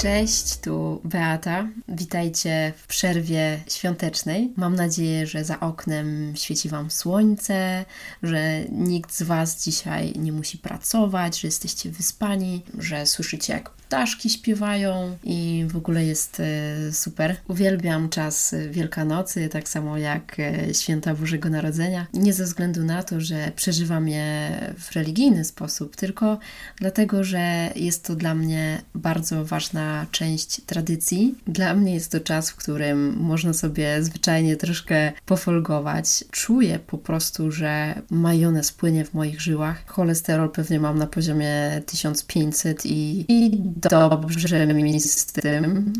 Cześć, 0.00 0.56
tu 0.56 1.00
Beata. 1.04 1.68
Witajcie 1.88 2.72
w 2.76 2.86
przerwie 2.86 3.60
świątecznej. 3.68 4.52
Mam 4.56 4.74
nadzieję, 4.74 5.26
że 5.26 5.44
za 5.44 5.60
oknem 5.60 6.32
świeci 6.36 6.68
Wam 6.68 6.90
słońce, 6.90 7.84
że 8.22 8.64
nikt 8.70 9.14
z 9.14 9.22
Was 9.22 9.64
dzisiaj 9.64 10.12
nie 10.18 10.32
musi 10.32 10.58
pracować, 10.58 11.40
że 11.40 11.48
jesteście 11.48 11.90
wyspani, 11.90 12.62
że 12.78 13.06
słyszycie, 13.06 13.52
jak 13.52 13.70
ptaszki 13.90 14.30
śpiewają 14.30 15.16
i 15.24 15.64
w 15.68 15.76
ogóle 15.76 16.04
jest 16.04 16.40
e, 16.40 16.92
super. 16.92 17.36
Uwielbiam 17.48 18.08
czas 18.08 18.54
Wielkanocy, 18.70 19.48
tak 19.48 19.68
samo 19.68 19.98
jak 19.98 20.36
e, 20.40 20.74
święta 20.74 21.14
Bożego 21.14 21.50
Narodzenia. 21.50 22.06
Nie 22.14 22.32
ze 22.32 22.44
względu 22.44 22.84
na 22.84 23.02
to, 23.02 23.20
że 23.20 23.52
przeżywam 23.56 24.08
je 24.08 24.50
w 24.78 24.92
religijny 24.92 25.44
sposób, 25.44 25.96
tylko 25.96 26.38
dlatego, 26.76 27.24
że 27.24 27.70
jest 27.76 28.04
to 28.04 28.16
dla 28.16 28.34
mnie 28.34 28.82
bardzo 28.94 29.44
ważna 29.44 30.06
część 30.10 30.60
tradycji. 30.60 31.34
Dla 31.46 31.74
mnie 31.74 31.94
jest 31.94 32.12
to 32.12 32.20
czas, 32.20 32.50
w 32.50 32.56
którym 32.56 33.16
można 33.16 33.52
sobie 33.52 34.02
zwyczajnie 34.02 34.56
troszkę 34.56 35.12
pofolgować. 35.26 36.24
Czuję 36.30 36.78
po 36.78 36.98
prostu, 36.98 37.50
że 37.50 38.02
majonez 38.10 38.72
płynie 38.72 39.04
w 39.04 39.14
moich 39.14 39.40
żyłach. 39.40 39.86
Cholesterol 39.86 40.50
pewnie 40.50 40.80
mam 40.80 40.98
na 40.98 41.06
poziomie 41.06 41.82
1500 41.86 42.86
i, 42.86 43.24
i 43.28 43.50
dobrze 43.88 44.66
mi 44.66 45.00
z 45.00 45.26
tym. 45.26 45.92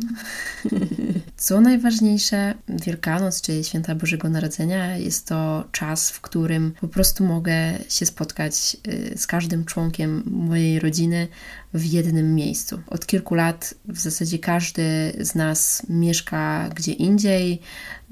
Co 1.36 1.60
najważniejsze, 1.60 2.54
Wielkanoc, 2.68 3.40
czyli 3.40 3.64
Święta 3.64 3.94
Bożego 3.94 4.28
Narodzenia, 4.28 4.96
jest 4.96 5.26
to 5.26 5.64
czas, 5.72 6.10
w 6.10 6.20
którym 6.20 6.72
po 6.80 6.88
prostu 6.88 7.24
mogę 7.24 7.72
się 7.88 8.06
spotkać 8.06 8.76
y, 8.88 9.18
z 9.18 9.26
każdym 9.26 9.64
członkiem 9.64 10.22
mojej 10.26 10.80
rodziny 10.80 11.28
w 11.74 11.84
jednym 11.84 12.34
miejscu. 12.34 12.80
Od 12.87 13.06
kilku 13.06 13.34
lat 13.34 13.74
w 13.88 13.98
zasadzie 13.98 14.38
każdy 14.38 14.82
z 15.20 15.34
nas 15.34 15.82
mieszka 15.88 16.70
gdzie 16.74 16.92
indziej, 16.92 17.60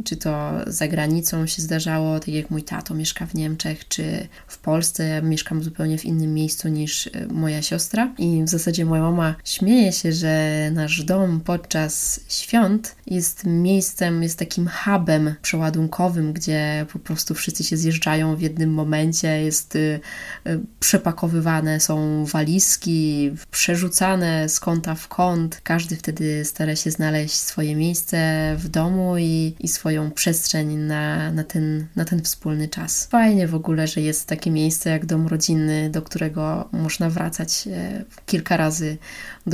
czy 0.05 0.17
to 0.17 0.53
za 0.67 0.89
granicą 0.89 1.47
się 1.47 1.63
zdarzało, 1.63 2.21
tak 2.21 2.29
jak 2.29 2.51
mój 2.51 2.63
tato 2.63 2.95
mieszka 2.95 3.27
w 3.27 3.35
Niemczech, 3.35 3.89
czy 3.89 4.29
w 4.47 4.59
Polsce. 4.59 5.09
Ja 5.09 5.21
mieszkam 5.21 5.63
zupełnie 5.63 5.99
w 5.99 6.05
innym 6.05 6.35
miejscu 6.35 6.69
niż 6.69 7.07
e, 7.07 7.27
moja 7.27 7.63
siostra. 7.63 8.15
I 8.19 8.45
w 8.45 8.49
zasadzie 8.49 8.85
moja 8.85 9.03
mama 9.03 9.35
śmieje 9.59 9.93
się, 9.93 10.13
że 10.13 10.71
nasz 10.73 11.05
dom 11.05 11.41
podczas 11.41 12.21
świąt 12.29 12.97
jest 13.07 13.45
miejscem, 13.47 14.23
jest 14.23 14.39
takim 14.39 14.69
hubem 14.69 15.35
przeładunkowym, 15.43 16.33
gdzie 16.33 16.87
po 16.93 16.99
prostu 16.99 17.35
wszyscy 17.35 17.65
się 17.65 17.77
zjeżdżają 17.77 18.37
w 18.37 18.41
jednym 18.41 18.75
momencie. 18.75 19.43
Jest 19.43 19.77
y, 19.77 20.01
y, 20.47 20.61
przepakowywane 20.81 21.81
są 21.81 22.25
walizki, 22.25 23.31
przerzucane 23.51 24.49
z 24.49 24.61
kąta 24.61 24.95
w 24.95 25.09
kąt. 25.09 25.61
Każdy 25.65 25.97
wtedy 25.97 26.45
stara 26.45 26.77
się 26.77 26.91
znaleźć 26.91 27.35
swoje 27.35 27.77
miejsce 27.77 28.19
w 28.59 28.69
domu 28.69 29.19
i, 29.19 29.55
i 29.61 29.69
swoją 29.69 30.11
przestrzeń 30.11 30.75
na, 30.77 31.33
na, 31.33 31.45
ten, 31.45 31.87
na 31.97 32.05
ten 32.05 32.23
wspólny 32.23 32.69
czas. 32.69 33.07
Fajnie 33.07 33.49
w 33.49 33.55
ogóle, 33.55 33.87
że 33.87 34.01
jest 34.01 34.27
takie 34.27 34.51
miejsce 34.51 34.91
jak 34.91 35.07
dom 35.07 35.27
rodzinny, 35.27 35.91
do 35.91 36.03
którego 36.03 36.69
można 36.73 37.11
wracać 37.11 37.69
e, 37.73 38.05
kilka 38.27 38.57
razy 38.57 38.99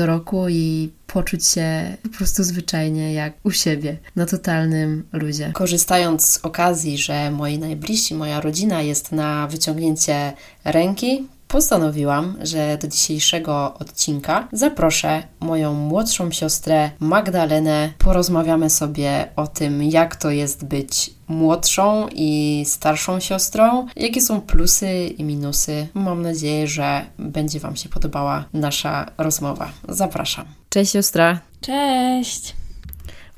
roku 0.00 0.48
i 0.48 0.90
poczuć 1.06 1.46
się 1.46 1.96
po 2.02 2.08
prostu 2.08 2.44
zwyczajnie 2.44 3.12
jak 3.12 3.32
u 3.42 3.50
siebie, 3.50 3.96
na 4.16 4.26
totalnym 4.26 5.08
luzie. 5.12 5.50
Korzystając 5.52 6.26
z 6.26 6.44
okazji, 6.44 6.98
że 6.98 7.30
moi 7.30 7.58
najbliżsi, 7.58 8.14
moja 8.14 8.40
rodzina 8.40 8.82
jest 8.82 9.12
na 9.12 9.46
wyciągnięcie 9.46 10.32
ręki, 10.64 11.28
postanowiłam, 11.48 12.36
że 12.42 12.78
do 12.78 12.88
dzisiejszego 12.88 13.74
odcinka 13.78 14.48
zaproszę 14.52 15.22
moją 15.40 15.74
młodszą 15.74 16.32
siostrę 16.32 16.90
Magdalenę. 17.00 17.92
Porozmawiamy 17.98 18.70
sobie 18.70 19.28
o 19.36 19.46
tym, 19.46 19.82
jak 19.82 20.16
to 20.16 20.30
jest 20.30 20.64
być 20.64 21.10
młodszą 21.28 22.08
i 22.12 22.62
starszą 22.66 23.20
siostrą, 23.20 23.86
jakie 23.96 24.20
są 24.20 24.40
plusy 24.40 25.06
i 25.06 25.24
minusy. 25.24 25.86
Mam 25.94 26.22
nadzieję, 26.22 26.66
że 26.66 27.06
będzie 27.18 27.60
Wam 27.60 27.76
się 27.76 27.88
podobała 27.88 28.44
nasza 28.52 29.10
rozmowa. 29.18 29.70
Zapraszam. 29.88 30.44
Cześć 30.68 30.92
siostra. 30.92 31.40
Cześć. 31.60 32.63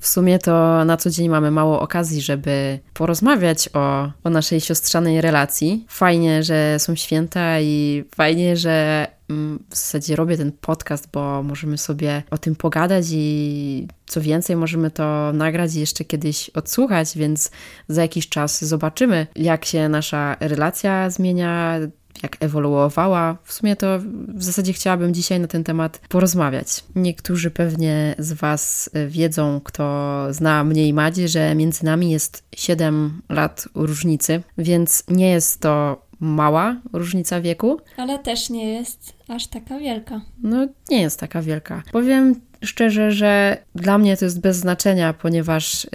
W 0.07 0.09
sumie 0.09 0.39
to 0.39 0.85
na 0.85 0.97
co 0.97 1.11
dzień 1.11 1.29
mamy 1.29 1.51
mało 1.51 1.81
okazji, 1.81 2.23
żeby 2.23 2.79
porozmawiać 2.95 3.69
o, 3.73 4.13
o 4.25 4.31
naszej 4.31 4.61
siostrzanej 4.61 5.21
relacji. 5.21 5.85
Fajnie, 5.89 6.43
że 6.43 6.79
są 6.79 6.95
święta 6.95 7.61
i 7.61 8.05
fajnie, 8.17 8.57
że 8.57 9.07
mm, 9.31 9.65
w 9.71 9.77
zasadzie 9.77 10.17
robię 10.17 10.37
ten 10.37 10.53
podcast, 10.53 11.09
bo 11.13 11.43
możemy 11.43 11.79
sobie 11.79 12.23
o 12.31 12.39
tym 12.39 12.57
pogadać 12.57 13.07
i 13.11 13.89
co 14.07 14.21
więcej, 14.21 14.57
możemy 14.57 14.91
to 14.91 15.33
nagrać 15.33 15.75
i 15.75 15.81
jeszcze 15.81 16.05
kiedyś 16.05 16.51
odsłuchać, 16.51 17.17
więc 17.17 17.51
za 17.89 18.03
jakiś 18.03 18.29
czas 18.29 18.65
zobaczymy, 18.65 19.27
jak 19.37 19.65
się 19.65 19.89
nasza 19.89 20.37
relacja 20.41 21.11
zmienia, 21.11 21.79
jak 22.23 22.37
ewoluowała. 22.41 23.37
W 23.45 23.53
sumie 23.53 23.77
to 23.77 23.99
w 24.29 24.43
zasadzie 24.43 24.73
chciałabym 24.73 25.15
dzisiaj 25.15 25.41
na 25.41 25.47
ten 25.47 25.65
temat 25.65 25.99
porozmawiać. 26.09 26.85
Niektórzy 26.95 27.51
pewnie 27.51 28.15
z 28.19 28.33
Was 28.33 28.91
wiedzą, 29.09 29.61
kto 29.65 30.27
zna 30.31 30.65
mnie 30.65 30.89
i 30.89 30.93
Madzi, 30.93 31.29
że 31.29 31.55
między 31.55 31.85
nami 31.85 32.11
jest 32.11 32.45
7 32.57 33.23
lat 33.29 33.69
różnicy, 33.75 34.43
więc 34.59 35.05
nie 35.09 35.31
jest 35.31 35.61
to 35.61 36.07
mała 36.21 36.77
różnica 36.93 37.41
wieku. 37.41 37.81
Ale 37.97 38.19
też 38.19 38.51
nie 38.51 38.73
jest 38.73 39.13
aż 39.29 39.47
taka 39.47 39.79
wielka. 39.79 40.21
No, 40.43 40.69
nie 40.91 41.03
jest 41.03 41.21
taka 41.21 41.43
wielka. 41.43 41.83
Powiem 41.93 42.41
szczerze, 42.65 43.13
że 43.13 43.57
dla 43.75 43.99
mnie 43.99 44.17
to 44.17 44.25
jest 44.25 44.41
bez 44.41 44.57
znaczenia, 44.57 45.13
ponieważ 45.13 45.85
y, 45.85 45.89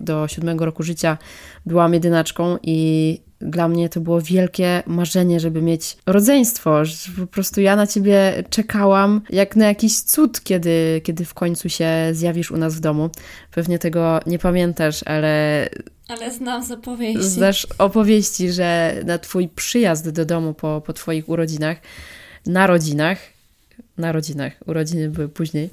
do 0.00 0.28
siódmego 0.28 0.64
roku 0.64 0.82
życia 0.82 1.18
byłam 1.66 1.94
jedynaczką 1.94 2.56
i 2.62 3.20
dla 3.40 3.68
mnie 3.68 3.88
to 3.88 4.00
było 4.00 4.20
wielkie 4.20 4.82
marzenie, 4.86 5.40
żeby 5.40 5.62
mieć 5.62 5.96
rodzeństwo, 6.06 6.84
że 6.84 6.94
po 7.20 7.26
prostu 7.26 7.60
ja 7.60 7.76
na 7.76 7.86
ciebie 7.86 8.44
czekałam 8.50 9.20
jak 9.30 9.56
na 9.56 9.66
jakiś 9.66 10.00
cud, 10.00 10.40
kiedy, 10.44 11.00
kiedy 11.04 11.24
w 11.24 11.34
końcu 11.34 11.68
się 11.68 11.90
zjawisz 12.12 12.50
u 12.50 12.56
nas 12.56 12.74
w 12.74 12.80
domu. 12.80 13.10
Pewnie 13.52 13.78
tego 13.78 14.20
nie 14.26 14.38
pamiętasz, 14.38 15.02
ale 15.02 15.68
ale 16.08 16.30
znam 16.30 16.64
z 16.64 16.70
opowieści. 16.70 17.24
Znasz 17.24 17.66
opowieści, 17.78 18.52
że 18.52 18.94
na 19.04 19.18
twój 19.18 19.48
przyjazd 19.48 20.10
do 20.10 20.24
domu 20.24 20.54
po, 20.54 20.82
po 20.86 20.92
twoich 20.92 21.28
urodzinach, 21.28 21.78
narodzinach, 22.46 23.18
narodzinach, 23.98 24.52
urodziny 24.66 25.10
były 25.10 25.28
później, 25.28 25.70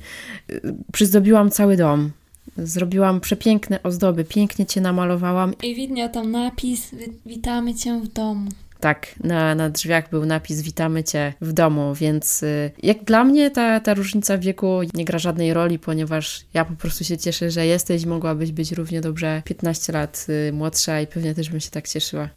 przyzdobiłam 0.91 1.51
cały 1.51 1.77
dom. 1.77 2.11
Zrobiłam 2.57 3.19
przepiękne 3.21 3.83
ozdoby, 3.83 4.25
pięknie 4.25 4.65
cię 4.65 4.81
namalowałam. 4.81 5.53
I 5.63 5.75
widniał 5.75 6.09
tam 6.09 6.31
napis: 6.31 6.95
Witamy 7.25 7.75
cię 7.75 7.99
w 7.99 8.07
domu. 8.07 8.49
Tak, 8.85 9.07
na, 9.23 9.55
na 9.55 9.69
drzwiach 9.69 10.09
był 10.09 10.25
napis 10.25 10.61
Witamy 10.61 11.03
Cię 11.03 11.33
w 11.41 11.53
domu, 11.53 11.95
więc 11.95 12.43
y, 12.43 12.71
jak 12.83 13.03
dla 13.03 13.23
mnie 13.23 13.51
ta, 13.51 13.79
ta 13.79 13.93
różnica 13.93 14.37
wieku 14.37 14.79
nie 14.93 15.05
gra 15.05 15.19
żadnej 15.19 15.53
roli, 15.53 15.79
ponieważ 15.79 16.45
ja 16.53 16.65
po 16.65 16.75
prostu 16.75 17.03
się 17.03 17.17
cieszę, 17.17 17.51
że 17.51 17.65
jesteś, 17.65 18.05
mogłabyś 18.05 18.51
być 18.51 18.71
równie 18.71 19.01
dobrze 19.01 19.41
15 19.45 19.93
lat 19.93 20.25
y, 20.49 20.53
młodsza 20.53 21.01
i 21.01 21.07
pewnie 21.07 21.35
też 21.35 21.49
bym 21.49 21.59
się 21.59 21.69
tak 21.69 21.87
cieszyła. 21.87 22.29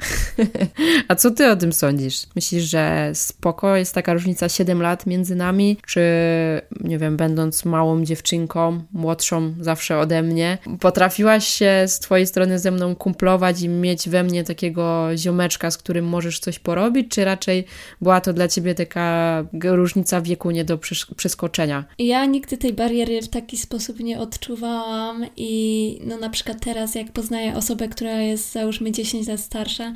A 1.09 1.14
co 1.14 1.31
Ty 1.31 1.50
o 1.50 1.56
tym 1.56 1.72
sądzisz? 1.72 2.26
Myślisz, 2.36 2.65
że 2.65 3.10
spoko 3.15 3.76
jest 3.76 3.94
taka 3.94 4.12
różnica 4.12 4.48
7 4.48 4.82
lat 4.82 5.06
między 5.06 5.36
nami, 5.36 5.76
czy 5.86 6.00
nie 6.80 6.98
wiem, 6.98 7.16
będąc 7.16 7.65
małą 7.65 8.04
dziewczynką, 8.04 8.82
młodszą 8.92 9.54
zawsze 9.60 9.98
ode 9.98 10.22
mnie, 10.22 10.59
potrafiłaś 10.80 11.48
się 11.48 11.84
z 11.86 11.98
Twojej 11.98 12.26
strony 12.26 12.59
ze 12.59 12.70
mną 12.70 12.97
kumplować 12.97 13.62
i 13.62 13.68
mieć 13.68 14.09
we 14.09 14.24
mnie 14.24 14.45
takiego 14.45 15.09
ziomeczka, 15.16 15.71
z 15.71 15.78
którym 15.78 16.04
możesz 16.04 16.37
coś 16.40 16.58
porobić, 16.58 17.08
czy 17.10 17.24
raczej 17.24 17.64
była 18.00 18.20
to 18.20 18.32
dla 18.32 18.48
ciebie 18.48 18.74
taka 18.74 19.44
różnica 19.64 20.20
wieku 20.20 20.50
nie 20.50 20.64
do 20.64 20.78
przeskoczenia? 21.16 21.84
Ja 21.98 22.24
nigdy 22.24 22.58
tej 22.58 22.72
bariery 22.72 23.22
w 23.22 23.28
taki 23.28 23.56
sposób 23.56 24.00
nie 24.00 24.18
odczuwałam 24.18 25.26
i 25.36 26.00
no 26.04 26.16
na 26.16 26.30
przykład 26.30 26.60
teraz 26.60 26.94
jak 26.94 27.12
poznaję 27.12 27.56
osobę, 27.56 27.88
która 27.88 28.20
jest 28.20 28.52
załóżmy 28.52 28.92
10 28.92 29.28
lat 29.28 29.40
starsza, 29.40 29.92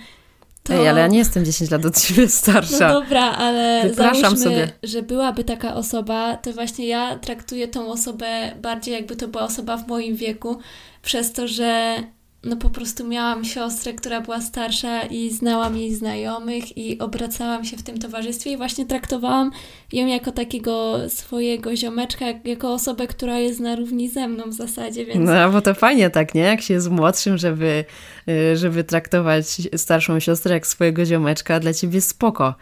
to... 0.62 0.74
Ej, 0.74 0.88
ale 0.88 1.00
ja 1.00 1.06
nie 1.06 1.18
jestem 1.18 1.44
10 1.44 1.70
lat 1.70 1.84
od 1.84 2.00
ciebie 2.00 2.28
starsza. 2.28 2.88
No 2.88 3.00
dobra, 3.00 3.20
ale 3.20 3.88
Wypraszam 3.88 4.36
sobie. 4.36 4.72
że 4.82 5.02
byłaby 5.02 5.44
taka 5.44 5.74
osoba, 5.74 6.36
to 6.36 6.52
właśnie 6.52 6.86
ja 6.86 7.18
traktuję 7.18 7.68
tą 7.68 7.92
osobę 7.92 8.52
bardziej 8.62 8.94
jakby 8.94 9.16
to 9.16 9.28
była 9.28 9.44
osoba 9.44 9.76
w 9.76 9.88
moim 9.88 10.16
wieku, 10.16 10.58
przez 11.02 11.32
to, 11.32 11.48
że 11.48 11.96
no 12.44 12.56
po 12.56 12.70
prostu 12.70 13.08
miałam 13.08 13.44
siostrę, 13.44 13.92
która 13.92 14.20
była 14.20 14.40
starsza 14.40 15.02
i 15.02 15.30
znałam 15.30 15.76
jej 15.76 15.94
znajomych 15.94 16.78
i 16.78 16.98
obracałam 16.98 17.64
się 17.64 17.76
w 17.76 17.82
tym 17.82 17.98
towarzystwie 17.98 18.52
i 18.52 18.56
właśnie 18.56 18.86
traktowałam 18.86 19.50
ją 19.92 20.06
jako 20.06 20.32
takiego 20.32 20.98
swojego 21.08 21.76
ziomeczka, 21.76 22.24
jako 22.44 22.72
osobę, 22.72 23.06
która 23.06 23.38
jest 23.38 23.60
na 23.60 23.76
równi 23.76 24.10
ze 24.10 24.28
mną 24.28 24.44
w 24.50 24.52
zasadzie, 24.52 25.06
więc... 25.06 25.20
No, 25.30 25.50
bo 25.50 25.62
to 25.62 25.74
fajnie 25.74 26.10
tak, 26.10 26.34
nie? 26.34 26.42
Jak 26.42 26.60
się 26.60 26.74
jest 26.74 26.90
młodszym, 26.90 27.38
żeby, 27.38 27.84
y, 28.28 28.56
żeby 28.56 28.84
traktować 28.84 29.46
starszą 29.76 30.20
siostrę 30.20 30.54
jak 30.54 30.66
swojego 30.66 31.04
ziomeczka, 31.04 31.60
dla 31.60 31.74
ciebie 31.74 32.00
spoko. 32.00 32.54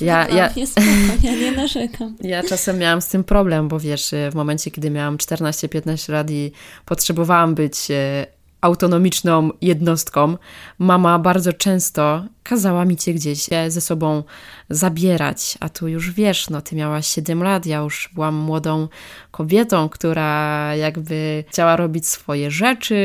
Ja, 0.00 0.26
no, 0.30 0.36
ja, 0.36 0.50
jest 0.56 0.72
spoko, 0.72 1.18
ja 1.22 1.34
nie 1.34 1.52
narzekam. 1.52 2.16
Ja 2.22 2.42
czasem 2.42 2.78
miałam 2.78 3.00
z 3.00 3.08
tym 3.08 3.24
problem, 3.24 3.68
bo 3.68 3.80
wiesz, 3.80 4.12
y, 4.12 4.28
w 4.30 4.34
momencie, 4.34 4.70
kiedy 4.70 4.90
miałam 4.90 5.16
14-15 5.16 6.12
lat 6.12 6.30
i 6.30 6.52
potrzebowałam 6.84 7.54
być 7.54 7.90
y, 7.90 8.33
autonomiczną 8.64 9.50
jednostką, 9.60 10.36
mama 10.78 11.18
bardzo 11.18 11.52
często 11.52 12.24
kazała 12.42 12.84
mi 12.84 12.96
cię 12.96 13.14
gdzieś 13.14 13.48
ze 13.68 13.80
sobą 13.80 14.22
zabierać, 14.70 15.58
a 15.60 15.68
tu 15.68 15.88
już 15.88 16.10
wiesz, 16.10 16.50
no 16.50 16.62
ty 16.62 16.76
miałaś 16.76 17.06
7 17.06 17.42
lat, 17.42 17.66
ja 17.66 17.78
już 17.78 18.10
byłam 18.14 18.34
młodą 18.34 18.88
kobietą, 19.30 19.88
która 19.88 20.70
jakby 20.76 21.44
chciała 21.48 21.76
robić 21.76 22.08
swoje 22.08 22.50
rzeczy, 22.50 22.96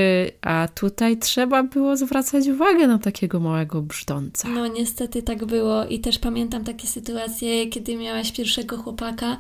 a 0.41 0.67
tutaj 0.75 1.17
trzeba 1.17 1.63
było 1.63 1.97
zwracać 1.97 2.47
uwagę 2.47 2.88
na 2.88 3.00
takiego 3.00 3.39
małego 3.39 3.81
brzdąca. 3.81 4.47
No 4.47 4.67
niestety 4.67 5.23
tak 5.23 5.45
było 5.45 5.85
i 5.85 6.00
też 6.00 6.19
pamiętam 6.19 6.63
takie 6.63 6.88
sytuacje, 6.88 7.67
kiedy 7.67 7.95
miałaś 7.95 8.31
pierwszego 8.31 8.77
chłopaka, 8.77 9.38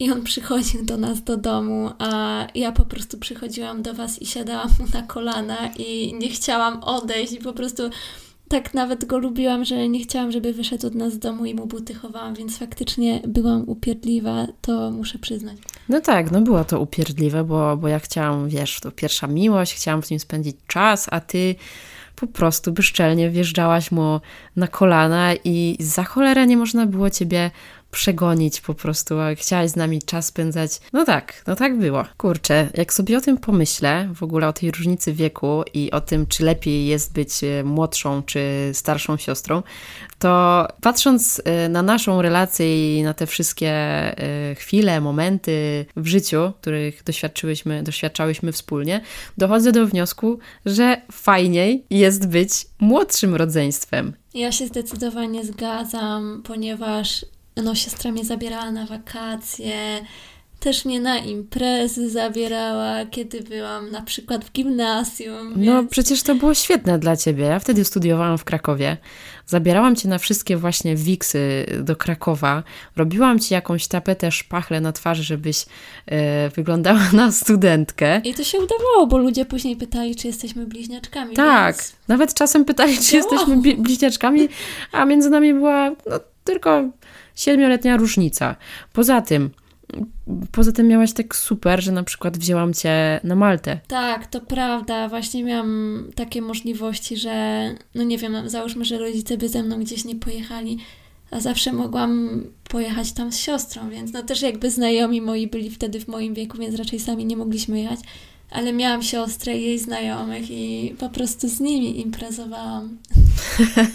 i 0.00 0.12
on 0.12 0.22
przychodził 0.22 0.84
do 0.84 0.96
nas 0.96 1.22
do 1.22 1.36
domu, 1.36 1.90
a 1.98 2.46
ja 2.54 2.72
po 2.72 2.84
prostu 2.84 3.18
przychodziłam 3.18 3.82
do 3.82 3.94
was 3.94 4.22
i 4.22 4.26
siadałam 4.26 4.68
mu 4.80 4.86
na 4.94 5.02
kolana 5.02 5.70
i 5.78 6.14
nie 6.14 6.28
chciałam 6.28 6.82
odejść 6.82 7.32
i 7.32 7.38
po 7.38 7.52
prostu 7.52 7.82
tak 8.48 8.74
nawet 8.74 9.04
go 9.04 9.18
lubiłam, 9.18 9.64
że 9.64 9.88
nie 9.88 10.00
chciałam, 10.00 10.32
żeby 10.32 10.52
wyszedł 10.52 10.86
od 10.86 10.94
nas 10.94 11.12
z 11.12 11.18
domu 11.18 11.44
i 11.44 11.54
mu 11.54 11.66
buty 11.66 11.94
chowałam, 11.94 12.34
więc 12.34 12.58
faktycznie 12.58 13.20
byłam 13.28 13.64
upierdliwa, 13.66 14.46
to 14.60 14.90
muszę 14.90 15.18
przyznać. 15.18 15.56
No 15.88 16.00
tak, 16.00 16.30
no 16.30 16.40
było 16.40 16.64
to 16.64 16.80
upierdliwe, 16.80 17.44
bo, 17.44 17.76
bo 17.76 17.88
ja 17.88 17.98
chciałam, 17.98 18.48
wiesz, 18.48 18.80
to 18.80 18.90
pierwsza 18.90 19.26
miłość, 19.26 19.74
chciałam 19.74 20.02
z 20.02 20.10
nim 20.10 20.20
spędzić 20.20 20.56
czas, 20.66 21.06
a 21.10 21.20
ty 21.20 21.54
po 22.16 22.26
prostu 22.26 22.72
bezczelnie 22.72 23.30
wjeżdżałaś 23.30 23.90
mu 23.90 24.20
na 24.56 24.68
kolana 24.68 25.34
i 25.44 25.76
za 25.80 26.04
cholerę 26.04 26.46
nie 26.46 26.56
można 26.56 26.86
było 26.86 27.10
ciebie 27.10 27.50
przegonić 27.90 28.60
po 28.60 28.74
prostu, 28.74 29.20
a 29.20 29.34
chciałaś 29.34 29.70
z 29.70 29.76
nami 29.76 30.02
czas 30.02 30.26
spędzać. 30.26 30.80
No 30.92 31.04
tak, 31.04 31.42
no 31.46 31.56
tak 31.56 31.78
było. 31.78 32.04
Kurczę, 32.16 32.68
jak 32.74 32.92
sobie 32.92 33.18
o 33.18 33.20
tym 33.20 33.38
pomyślę, 33.38 34.08
w 34.14 34.22
ogóle 34.22 34.48
o 34.48 34.52
tej 34.52 34.70
różnicy 34.70 35.12
wieku 35.12 35.62
i 35.74 35.90
o 35.90 36.00
tym, 36.00 36.26
czy 36.26 36.44
lepiej 36.44 36.86
jest 36.86 37.12
być 37.12 37.44
e, 37.44 37.64
młodszą 37.64 38.22
czy 38.22 38.40
starszą 38.72 39.16
siostrą, 39.16 39.62
to 40.18 40.66
patrząc 40.80 41.42
e, 41.44 41.68
na 41.68 41.82
naszą 41.82 42.22
relację 42.22 42.98
i 42.98 43.02
na 43.02 43.14
te 43.14 43.26
wszystkie 43.26 43.70
e, 43.70 44.54
chwile, 44.54 45.00
momenty 45.00 45.86
w 45.96 46.06
życiu, 46.06 46.52
których 46.60 47.02
doświadczyłyśmy, 47.04 47.82
doświadczałyśmy 47.82 48.52
wspólnie, 48.52 49.00
dochodzę 49.38 49.72
do 49.72 49.86
wniosku, 49.86 50.38
że 50.66 51.02
fajniej 51.12 51.84
jest 51.90 52.28
być 52.28 52.50
młodszym 52.80 53.34
rodzeństwem. 53.34 54.12
Ja 54.34 54.52
się 54.52 54.66
zdecydowanie 54.66 55.44
zgadzam, 55.44 56.42
ponieważ 56.44 57.24
no, 57.62 57.74
siostra 57.74 58.12
mnie 58.12 58.24
zabierała 58.24 58.70
na 58.70 58.86
wakacje, 58.86 60.00
też 60.60 60.84
mnie 60.84 61.00
na 61.00 61.18
imprezy 61.18 62.10
zabierała, 62.10 63.06
kiedy 63.10 63.40
byłam 63.40 63.90
na 63.90 64.02
przykład 64.02 64.44
w 64.44 64.52
gimnazjum. 64.52 65.48
No, 65.50 65.56
więc... 65.56 65.66
No 65.66 65.84
przecież 65.84 66.22
to 66.22 66.34
było 66.34 66.54
świetne 66.54 66.98
dla 66.98 67.16
ciebie. 67.16 67.44
Ja 67.44 67.58
wtedy 67.58 67.84
studiowałam 67.84 68.38
w 68.38 68.44
Krakowie. 68.44 68.96
Zabierałam 69.46 69.96
cię 69.96 70.08
na 70.08 70.18
wszystkie 70.18 70.56
właśnie 70.56 70.96
wiksy 70.96 71.66
do 71.82 71.96
Krakowa. 71.96 72.62
Robiłam 72.96 73.38
ci 73.38 73.54
jakąś 73.54 73.86
tapetę 73.86 74.32
szpachle 74.32 74.80
na 74.80 74.92
twarzy, 74.92 75.22
żebyś 75.22 75.66
e, 76.06 76.48
wyglądała 76.48 77.00
na 77.12 77.32
studentkę. 77.32 78.20
I 78.24 78.34
to 78.34 78.44
się 78.44 78.58
udawało, 78.58 79.06
bo 79.06 79.18
ludzie 79.18 79.44
później 79.44 79.76
pytali, 79.76 80.16
czy 80.16 80.26
jesteśmy 80.26 80.66
bliźniaczkami. 80.66 81.36
Tak, 81.36 81.76
więc... 81.76 81.92
nawet 82.08 82.34
czasem 82.34 82.64
pytali, 82.64 82.98
czy 82.98 83.16
jesteśmy 83.16 83.56
bliźniaczkami, 83.78 84.48
a 84.92 85.04
między 85.04 85.30
nami 85.30 85.54
była 85.54 85.90
no, 85.90 86.20
tylko 86.48 86.84
siedmioletnia 87.34 87.96
różnica. 87.96 88.56
Poza 88.92 89.20
tym, 89.20 89.50
Poza 90.52 90.72
tym 90.72 90.88
miałaś 90.88 91.12
tak 91.12 91.36
super, 91.36 91.82
że 91.82 91.92
na 91.92 92.02
przykład 92.02 92.38
wzięłam 92.38 92.74
cię 92.74 93.20
na 93.24 93.34
Maltę. 93.34 93.80
Tak, 93.88 94.26
to 94.26 94.40
prawda. 94.40 95.08
Właśnie 95.08 95.44
miałam 95.44 96.04
takie 96.14 96.42
możliwości, 96.42 97.16
że 97.16 97.64
no 97.94 98.02
nie 98.02 98.18
wiem, 98.18 98.48
załóżmy, 98.48 98.84
że 98.84 98.98
rodzice 98.98 99.36
by 99.36 99.48
ze 99.48 99.62
mną 99.62 99.80
gdzieś 99.80 100.04
nie 100.04 100.16
pojechali, 100.16 100.78
a 101.30 101.40
zawsze 101.40 101.72
mogłam 101.72 102.42
pojechać 102.68 103.12
tam 103.12 103.32
z 103.32 103.38
siostrą, 103.38 103.90
więc 103.90 104.12
no 104.12 104.22
też 104.22 104.42
jakby 104.42 104.70
znajomi 104.70 105.20
moi 105.20 105.46
byli 105.46 105.70
wtedy 105.70 106.00
w 106.00 106.08
moim 106.08 106.34
wieku, 106.34 106.58
więc 106.58 106.74
raczej 106.74 107.00
sami 107.00 107.24
nie 107.24 107.36
mogliśmy 107.36 107.80
jechać. 107.80 108.00
Ale 108.50 108.72
miałam 108.72 109.02
siostrę 109.02 109.58
i 109.58 109.62
jej 109.62 109.78
znajomych 109.78 110.50
i 110.50 110.94
po 110.98 111.08
prostu 111.08 111.48
z 111.48 111.60
nimi 111.60 112.00
imprezowałam. 112.00 112.98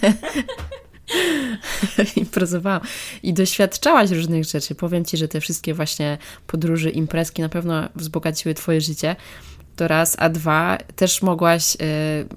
imprezowałam 2.15 2.81
i 3.23 3.33
doświadczałaś 3.33 4.11
różnych 4.11 4.43
rzeczy. 4.43 4.75
Powiem 4.75 5.05
Ci, 5.05 5.17
że 5.17 5.27
te 5.27 5.41
wszystkie 5.41 5.73
właśnie 5.73 6.17
podróże, 6.47 6.89
imprezki 6.89 7.41
na 7.41 7.49
pewno 7.49 7.89
wzbogaciły 7.95 8.55
Twoje 8.55 8.81
życie 8.81 9.15
to 9.75 9.87
raz, 9.87 10.15
a 10.19 10.29
dwa, 10.29 10.77
też 10.95 11.21
mogłaś 11.21 11.75
y, 11.75 11.77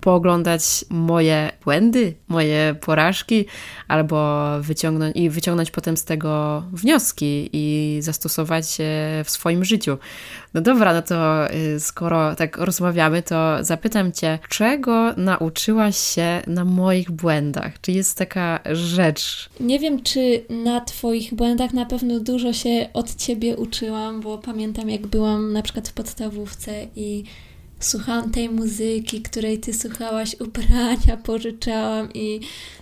pooglądać 0.00 0.85
moje 0.91 1.50
błędy, 1.65 2.15
moje 2.29 2.75
porażki, 2.81 3.44
albo 3.88 4.47
wyciągnąć 4.61 5.17
i 5.17 5.31
wyciągnąć 5.31 5.71
potem 5.71 5.97
z 5.97 6.05
tego 6.05 6.62
wnioski 6.73 7.50
i 7.53 7.99
zastosować 8.03 8.79
je 8.79 9.23
w 9.25 9.31
swoim 9.31 9.65
życiu. 9.65 9.99
No 10.55 10.61
dobra, 10.61 10.94
no 10.94 11.03
to 11.03 11.50
y, 11.55 11.81
skoro 11.81 12.35
tak 12.35 12.56
rozmawiamy, 12.56 13.23
to 13.23 13.65
zapytam 13.65 14.12
Cię, 14.12 14.39
czego 14.49 15.12
nauczyłaś 15.17 15.97
się 15.97 16.43
na 16.47 16.65
moich 16.65 17.11
błędach? 17.11 17.81
Czy 17.81 17.93
jest 17.93 18.19
taka 18.19 18.61
rzecz? 18.73 19.49
Nie 19.61 19.79
wiem, 19.79 20.03
czy 20.03 20.44
na 20.49 20.81
Twoich 20.81 21.35
błędach 21.35 21.73
na 21.73 21.87
pewno 21.87 22.21
dużo 22.21 22.53
się 22.53 22.89
od 22.93 23.15
Ciebie 23.15 23.56
uczyłam, 23.56 24.21
bo 24.21 24.39
pamiętam, 24.39 24.91
jak 24.91 25.06
byłam 25.06 25.53
na 25.53 25.62
przykład 25.62 25.89
w 25.89 25.93
podstawówce 25.93 26.87
i 26.97 27.25
słuchałam 27.81 28.31
tej 28.31 28.49
muzyki, 28.49 29.23
której 29.23 29.58
ty 29.58 29.75
słuchałaś, 29.75 30.37
ubrania 30.40 31.17
pożyczałam 31.25 32.12
i 32.14 32.40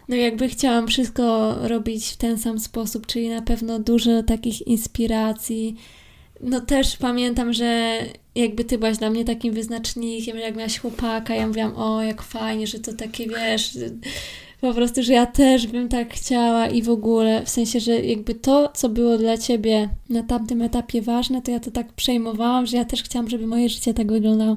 no 0.08 0.16
jakby 0.16 0.48
chciałam 0.48 0.86
wszystko 0.86 1.54
robić 1.68 2.06
w 2.06 2.16
ten 2.16 2.38
sam 2.38 2.58
sposób, 2.58 3.06
czyli 3.06 3.28
na 3.28 3.42
pewno 3.42 3.78
dużo 3.78 4.22
takich 4.22 4.66
inspiracji. 4.66 5.76
No 6.40 6.60
też 6.60 6.96
pamiętam, 6.96 7.52
że 7.52 7.98
jakby 8.34 8.64
ty 8.64 8.78
byłaś 8.78 8.98
dla 8.98 9.10
mnie 9.10 9.24
takim 9.24 9.54
wyznacznikiem, 9.54 10.38
jak 10.38 10.56
miałaś 10.56 10.78
chłopaka, 10.78 11.34
ja 11.34 11.46
mówiłam, 11.46 11.76
o 11.76 12.02
jak 12.02 12.22
fajnie, 12.22 12.66
że 12.66 12.78
to 12.78 12.92
takie, 12.92 13.26
wiesz, 13.26 13.78
po 14.64 14.74
prostu, 14.74 15.02
że 15.02 15.12
ja 15.12 15.26
też 15.26 15.66
bym 15.66 15.88
tak 15.88 16.14
chciała 16.14 16.68
i 16.68 16.82
w 16.82 16.90
ogóle, 16.90 17.44
w 17.44 17.48
sensie, 17.48 17.80
że 17.80 18.00
jakby 18.00 18.34
to, 18.34 18.70
co 18.74 18.88
było 18.88 19.18
dla 19.18 19.38
ciebie 19.38 19.88
na 20.08 20.22
tamtym 20.22 20.62
etapie 20.62 21.02
ważne, 21.02 21.42
to 21.42 21.50
ja 21.50 21.60
to 21.60 21.70
tak 21.70 21.92
przejmowałam, 21.92 22.66
że 22.66 22.76
ja 22.76 22.84
też 22.84 23.02
chciałam, 23.02 23.30
żeby 23.30 23.46
moje 23.46 23.68
życie 23.68 23.94
tak 23.94 24.12
wyglądało. 24.12 24.56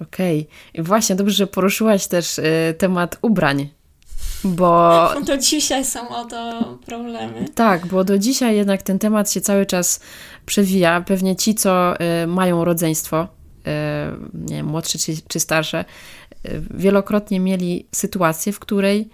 Okej. 0.00 0.48
Okay. 0.72 0.84
Właśnie 0.84 1.16
dobrze, 1.16 1.34
że 1.34 1.46
poruszyłaś 1.46 2.06
też 2.06 2.38
y, 2.38 2.74
temat 2.78 3.18
ubrań. 3.22 3.68
Bo. 4.44 5.08
Do 5.26 5.36
dzisiaj 5.36 5.84
są 5.84 6.08
o 6.08 6.24
to 6.24 6.78
problemy. 6.86 7.44
Tak, 7.54 7.86
bo 7.86 8.04
do 8.04 8.18
dzisiaj 8.18 8.56
jednak 8.56 8.82
ten 8.82 8.98
temat 8.98 9.32
się 9.32 9.40
cały 9.40 9.66
czas 9.66 10.00
przewija. 10.46 11.00
Pewnie 11.00 11.36
ci, 11.36 11.54
co 11.54 11.94
y, 12.22 12.26
mają 12.26 12.64
rodzeństwo, 12.64 13.22
y, 13.22 13.70
nie 14.34 14.56
wiem, 14.56 14.66
młodsze 14.66 14.98
czy, 14.98 15.12
czy 15.28 15.40
starsze, 15.40 15.84
wielokrotnie 16.70 17.40
mieli 17.40 17.86
sytuację, 17.92 18.52
w 18.52 18.58
której 18.58 19.08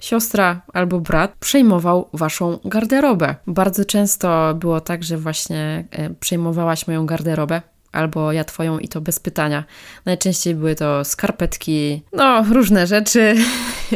siostra 0.00 0.62
albo 0.72 1.00
brat 1.00 1.34
przejmował 1.40 2.08
waszą 2.12 2.58
garderobę. 2.64 3.34
Bardzo 3.46 3.84
często 3.84 4.54
było 4.54 4.80
tak, 4.80 5.04
że 5.04 5.18
właśnie 5.18 5.84
y, 6.10 6.14
przejmowałaś 6.14 6.86
moją 6.86 7.06
garderobę 7.06 7.62
albo 7.94 8.32
ja 8.32 8.44
twoją 8.44 8.78
i 8.78 8.88
to 8.88 9.00
bez 9.00 9.20
pytania. 9.20 9.64
Najczęściej 10.04 10.54
były 10.54 10.74
to 10.74 11.04
skarpetki, 11.04 12.02
no 12.12 12.44
różne 12.52 12.86
rzeczy. 12.86 13.34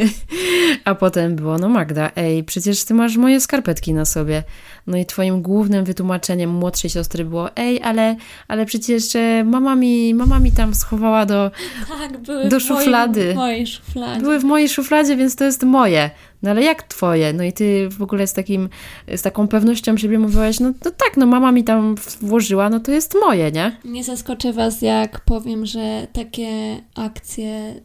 A 0.85 0.95
potem 0.95 1.35
było, 1.35 1.57
no 1.57 1.69
Magda, 1.69 2.11
ej, 2.15 2.43
przecież 2.43 2.83
ty 2.83 2.93
masz 2.93 3.17
moje 3.17 3.41
skarpetki 3.41 3.93
na 3.93 4.05
sobie. 4.05 4.43
No 4.89 4.97
i 4.97 5.05
twoim 5.05 5.41
głównym 5.41 5.85
wytłumaczeniem 5.85 6.49
młodszej 6.49 6.89
siostry 6.89 7.25
było, 7.25 7.55
ej, 7.55 7.81
ale, 7.83 8.15
ale 8.47 8.65
przecież 8.65 9.15
e, 9.15 9.43
mama 9.43 9.75
mi, 9.75 10.13
mama 10.13 10.39
mi 10.39 10.51
tam 10.51 10.75
schowała 10.75 11.25
do, 11.25 11.51
tak, 11.99 12.17
były 12.17 12.49
do 12.49 12.59
szuflady. 12.59 13.33
W 13.33 13.35
mojej 13.35 13.67
szufladzie. 13.67 14.21
Były 14.21 14.39
w 14.39 14.43
mojej 14.43 14.69
szufladzie, 14.69 15.15
więc 15.15 15.35
to 15.35 15.43
jest 15.43 15.63
moje. 15.63 16.09
no 16.41 16.49
ale 16.49 16.63
jak 16.63 16.83
twoje? 16.83 17.33
No 17.33 17.43
i 17.43 17.53
ty 17.53 17.89
w 17.89 18.01
ogóle 18.01 18.27
z, 18.27 18.33
takim, 18.33 18.69
z 19.15 19.21
taką 19.21 19.47
pewnością 19.47 19.97
siebie 19.97 20.19
mówiłaś, 20.19 20.59
no, 20.59 20.73
no 20.85 20.91
tak, 20.91 21.17
no 21.17 21.25
mama 21.25 21.51
mi 21.51 21.63
tam 21.63 21.95
włożyła, 22.21 22.69
no 22.69 22.79
to 22.79 22.91
jest 22.91 23.15
moje, 23.21 23.51
nie? 23.51 23.77
Nie 23.85 24.03
zaskoczę 24.03 24.53
was, 24.53 24.81
jak 24.81 25.19
powiem, 25.19 25.65
że 25.65 26.07
takie 26.13 26.77
akcje 26.95 27.81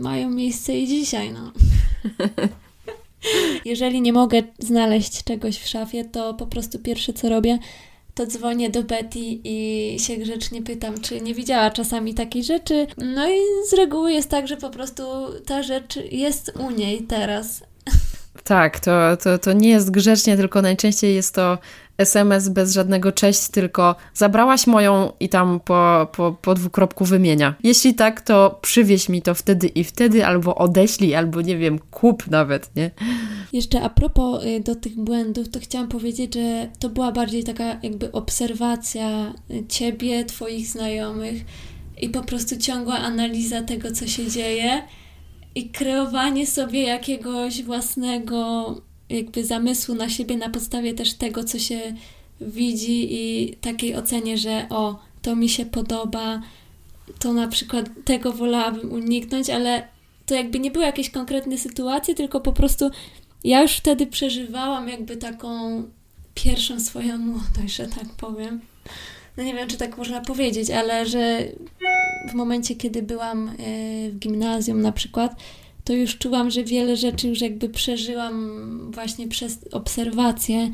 mają 0.00 0.30
miejsce 0.30 0.78
i 0.78 0.86
dzisiaj, 0.86 1.32
no. 1.32 1.52
Jeżeli 3.68 4.00
nie 4.00 4.12
mogę 4.12 4.42
znaleźć 4.58 5.24
czegoś 5.24 5.58
w 5.58 5.68
szafie, 5.68 6.04
to 6.04 6.34
po 6.34 6.46
prostu 6.46 6.78
pierwsze 6.78 7.12
co 7.12 7.28
robię, 7.28 7.58
to 8.14 8.26
dzwonię 8.26 8.70
do 8.70 8.82
Betty 8.82 9.18
i 9.44 9.96
się 10.00 10.16
grzecznie 10.16 10.62
pytam, 10.62 11.00
czy 11.00 11.20
nie 11.20 11.34
widziała 11.34 11.70
czasami 11.70 12.14
takiej 12.14 12.44
rzeczy. 12.44 12.86
No 12.98 13.30
i 13.30 13.38
z 13.70 13.72
reguły 13.72 14.12
jest 14.12 14.30
tak, 14.30 14.48
że 14.48 14.56
po 14.56 14.70
prostu 14.70 15.02
ta 15.46 15.62
rzecz 15.62 15.98
jest 16.10 16.52
u 16.68 16.70
niej 16.70 17.02
teraz. 17.02 17.62
Tak, 18.42 18.80
to, 18.80 19.16
to, 19.16 19.38
to 19.38 19.52
nie 19.52 19.68
jest 19.68 19.90
grzecznie, 19.90 20.36
tylko 20.36 20.62
najczęściej 20.62 21.14
jest 21.14 21.34
to 21.34 21.58
SMS 21.98 22.48
bez 22.48 22.72
żadnego 22.72 23.12
cześć, 23.12 23.48
tylko 23.48 23.96
zabrałaś 24.14 24.66
moją 24.66 25.12
i 25.20 25.28
tam 25.28 25.60
po, 25.60 26.08
po, 26.16 26.32
po 26.42 26.54
dwukropku 26.54 27.04
wymienia. 27.04 27.54
Jeśli 27.62 27.94
tak, 27.94 28.20
to 28.20 28.58
przywieź 28.62 29.08
mi 29.08 29.22
to 29.22 29.34
wtedy 29.34 29.66
i 29.66 29.84
wtedy, 29.84 30.26
albo 30.26 30.54
odeślij, 30.54 31.14
albo 31.14 31.40
nie 31.40 31.58
wiem, 31.58 31.78
kup 31.78 32.26
nawet, 32.26 32.76
nie? 32.76 32.90
Jeszcze 33.52 33.82
a 33.82 33.88
propos 33.88 34.44
y, 34.44 34.60
do 34.60 34.74
tych 34.74 34.96
błędów, 34.96 35.48
to 35.48 35.60
chciałam 35.60 35.88
powiedzieć, 35.88 36.34
że 36.34 36.68
to 36.78 36.88
była 36.88 37.12
bardziej 37.12 37.44
taka 37.44 37.64
jakby 37.82 38.12
obserwacja 38.12 39.34
y, 39.50 39.64
ciebie, 39.68 40.24
twoich 40.24 40.66
znajomych 40.66 41.44
i 42.00 42.08
po 42.08 42.22
prostu 42.22 42.56
ciągła 42.56 42.94
analiza 42.98 43.62
tego, 43.62 43.92
co 43.92 44.06
się 44.06 44.30
dzieje 44.30 44.82
i 45.58 45.70
kreowanie 45.70 46.46
sobie 46.46 46.82
jakiegoś 46.82 47.62
własnego 47.62 48.74
jakby 49.08 49.44
zamysłu 49.44 49.94
na 49.94 50.08
siebie 50.08 50.36
na 50.36 50.50
podstawie 50.50 50.94
też 50.94 51.14
tego, 51.14 51.44
co 51.44 51.58
się 51.58 51.94
widzi 52.40 53.08
i 53.10 53.54
takiej 53.56 53.96
ocenie, 53.96 54.38
że 54.38 54.66
o, 54.70 54.98
to 55.22 55.36
mi 55.36 55.48
się 55.48 55.66
podoba, 55.66 56.42
to 57.18 57.32
na 57.32 57.48
przykład 57.48 57.86
tego 58.04 58.32
wolałabym 58.32 58.92
uniknąć, 58.92 59.50
ale 59.50 59.88
to 60.26 60.34
jakby 60.34 60.58
nie 60.58 60.70
były 60.70 60.84
jakieś 60.84 61.10
konkretne 61.10 61.58
sytuacje, 61.58 62.14
tylko 62.14 62.40
po 62.40 62.52
prostu 62.52 62.90
ja 63.44 63.62
już 63.62 63.72
wtedy 63.72 64.06
przeżywałam 64.06 64.88
jakby 64.88 65.16
taką 65.16 65.82
pierwszą 66.34 66.80
swoją 66.80 67.18
młodość, 67.18 67.74
że 67.74 67.86
tak 67.86 68.08
powiem. 68.16 68.60
No 69.36 69.44
nie 69.44 69.54
wiem, 69.54 69.68
czy 69.68 69.76
tak 69.76 69.98
można 69.98 70.20
powiedzieć, 70.20 70.70
ale 70.70 71.06
że 71.06 71.42
w 72.30 72.34
momencie, 72.34 72.74
kiedy 72.74 73.02
byłam 73.02 73.48
e, 73.48 73.52
w 74.10 74.18
gimnazjum 74.18 74.80
na 74.80 74.92
przykład, 74.92 75.36
to 75.84 75.92
już 75.92 76.18
czułam, 76.18 76.50
że 76.50 76.64
wiele 76.64 76.96
rzeczy 76.96 77.28
już 77.28 77.40
jakby 77.40 77.68
przeżyłam 77.68 78.60
właśnie 78.90 79.28
przez 79.28 79.58
obserwację 79.72 80.70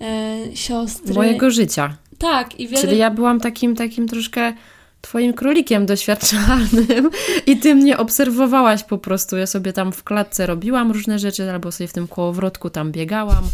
e, 0.00 0.36
siostry. 0.54 1.14
Mojego 1.14 1.50
życia. 1.50 1.96
Tak. 2.18 2.60
I 2.60 2.68
wiele... 2.68 2.82
Czyli 2.82 2.98
ja 2.98 3.10
byłam 3.10 3.40
takim, 3.40 3.76
takim 3.76 4.08
troszkę 4.08 4.52
twoim 5.00 5.32
królikiem 5.32 5.86
doświadczalnym 5.86 7.10
i 7.46 7.56
ty 7.56 7.74
mnie 7.74 7.98
obserwowałaś 7.98 8.84
po 8.84 8.98
prostu. 8.98 9.36
Ja 9.36 9.46
sobie 9.46 9.72
tam 9.72 9.92
w 9.92 10.04
klatce 10.04 10.46
robiłam 10.46 10.92
różne 10.92 11.18
rzeczy, 11.18 11.50
albo 11.50 11.72
sobie 11.72 11.88
w 11.88 11.92
tym 11.92 12.08
kołowrotku 12.08 12.70
tam 12.70 12.92
biegałam, 12.92 13.44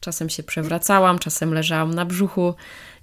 czasem 0.00 0.28
się 0.28 0.42
przewracałam, 0.42 1.18
czasem 1.18 1.54
leżałam 1.54 1.94
na 1.94 2.04
brzuchu 2.04 2.54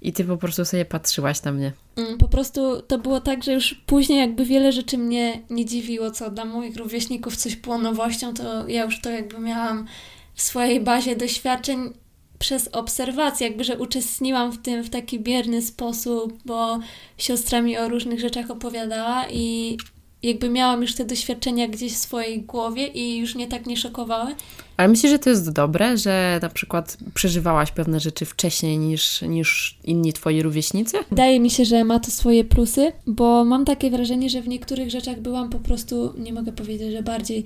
i 0.02 0.12
ty 0.12 0.24
po 0.24 0.36
prostu 0.36 0.64
sobie 0.64 0.84
patrzyłaś 0.84 1.42
na 1.42 1.52
mnie. 1.52 1.72
Mm, 1.96 2.18
po 2.18 2.28
prostu 2.28 2.82
to 2.82 2.98
było 2.98 3.20
tak, 3.20 3.44
że 3.44 3.52
już 3.52 3.74
później 3.74 4.18
jakby 4.18 4.44
wiele 4.44 4.72
rzeczy 4.72 4.98
mnie 4.98 5.42
nie 5.50 5.64
dziwiło, 5.64 6.10
co 6.10 6.30
dla 6.30 6.44
moich 6.44 6.76
rówieśników 6.76 7.36
coś 7.36 7.56
było 7.56 7.78
nowością, 7.78 8.34
to 8.34 8.68
ja 8.68 8.84
już 8.84 9.00
to 9.00 9.10
jakby 9.10 9.38
miałam 9.38 9.86
w 10.34 10.42
swojej 10.42 10.80
bazie 10.80 11.16
doświadczeń 11.16 11.92
przez 12.38 12.68
obserwację, 12.72 13.48
jakby, 13.48 13.64
że 13.64 13.78
uczestniłam 13.78 14.52
w 14.52 14.62
tym 14.62 14.82
w 14.82 14.90
taki 14.90 15.20
bierny 15.20 15.62
sposób, 15.62 16.38
bo 16.44 16.78
siostra 17.18 17.62
mi 17.62 17.78
o 17.78 17.88
różnych 17.88 18.20
rzeczach 18.20 18.50
opowiadała 18.50 19.24
i 19.30 19.76
jakby 20.22 20.48
miałam 20.48 20.82
już 20.82 20.94
te 20.94 21.04
doświadczenia 21.04 21.68
gdzieś 21.68 21.92
w 21.92 21.96
swojej 21.96 22.42
głowie 22.42 22.86
i 22.86 23.18
już 23.18 23.34
mnie 23.34 23.46
tak 23.46 23.66
nie 23.66 23.76
szokowały. 23.76 24.34
Ale 24.76 24.88
myślisz, 24.88 25.12
że 25.12 25.18
to 25.18 25.30
jest 25.30 25.52
dobre, 25.52 25.96
że 25.96 26.38
na 26.42 26.48
przykład 26.48 26.96
przeżywałaś 27.14 27.72
pewne 27.72 28.00
rzeczy 28.00 28.24
wcześniej 28.24 28.78
niż, 28.78 29.22
niż 29.22 29.78
inni 29.84 30.12
twoi 30.12 30.42
rówieśnicy? 30.42 30.96
Wydaje 31.10 31.40
mi 31.40 31.50
się, 31.50 31.64
że 31.64 31.84
ma 31.84 32.00
to 32.00 32.10
swoje 32.10 32.44
plusy, 32.44 32.92
bo 33.06 33.44
mam 33.44 33.64
takie 33.64 33.90
wrażenie, 33.90 34.30
że 34.30 34.42
w 34.42 34.48
niektórych 34.48 34.90
rzeczach 34.90 35.20
byłam 35.20 35.50
po 35.50 35.58
prostu, 35.58 36.14
nie 36.18 36.32
mogę 36.32 36.52
powiedzieć, 36.52 36.92
że 36.92 37.02
bardziej 37.02 37.44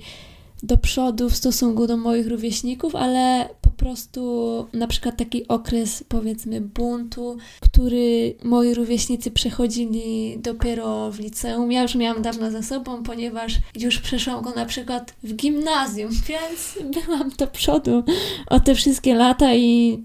do 0.63 0.77
przodu 0.77 1.29
w 1.29 1.35
stosunku 1.35 1.87
do 1.87 1.97
moich 1.97 2.27
rówieśników, 2.27 2.95
ale 2.95 3.49
po 3.61 3.69
prostu 3.69 4.67
na 4.73 4.87
przykład 4.87 5.17
taki 5.17 5.47
okres 5.47 6.03
powiedzmy 6.07 6.61
buntu, 6.61 7.37
który 7.59 8.35
moi 8.43 8.73
rówieśnicy 8.73 9.31
przechodzili 9.31 10.37
dopiero 10.39 11.11
w 11.11 11.19
liceum. 11.19 11.71
Ja 11.71 11.81
już 11.81 11.95
miałam 11.95 12.21
dawno 12.21 12.51
za 12.51 12.61
sobą, 12.61 13.03
ponieważ 13.03 13.53
już 13.75 13.99
przeszłam 13.99 14.43
go 14.43 14.49
na 14.49 14.65
przykład 14.65 15.15
w 15.23 15.35
gimnazjum, 15.35 16.11
więc 16.29 16.77
byłam 16.93 17.29
do 17.37 17.47
przodu 17.47 18.03
o 18.47 18.59
te 18.59 18.75
wszystkie 18.75 19.15
lata 19.15 19.55
i 19.55 20.03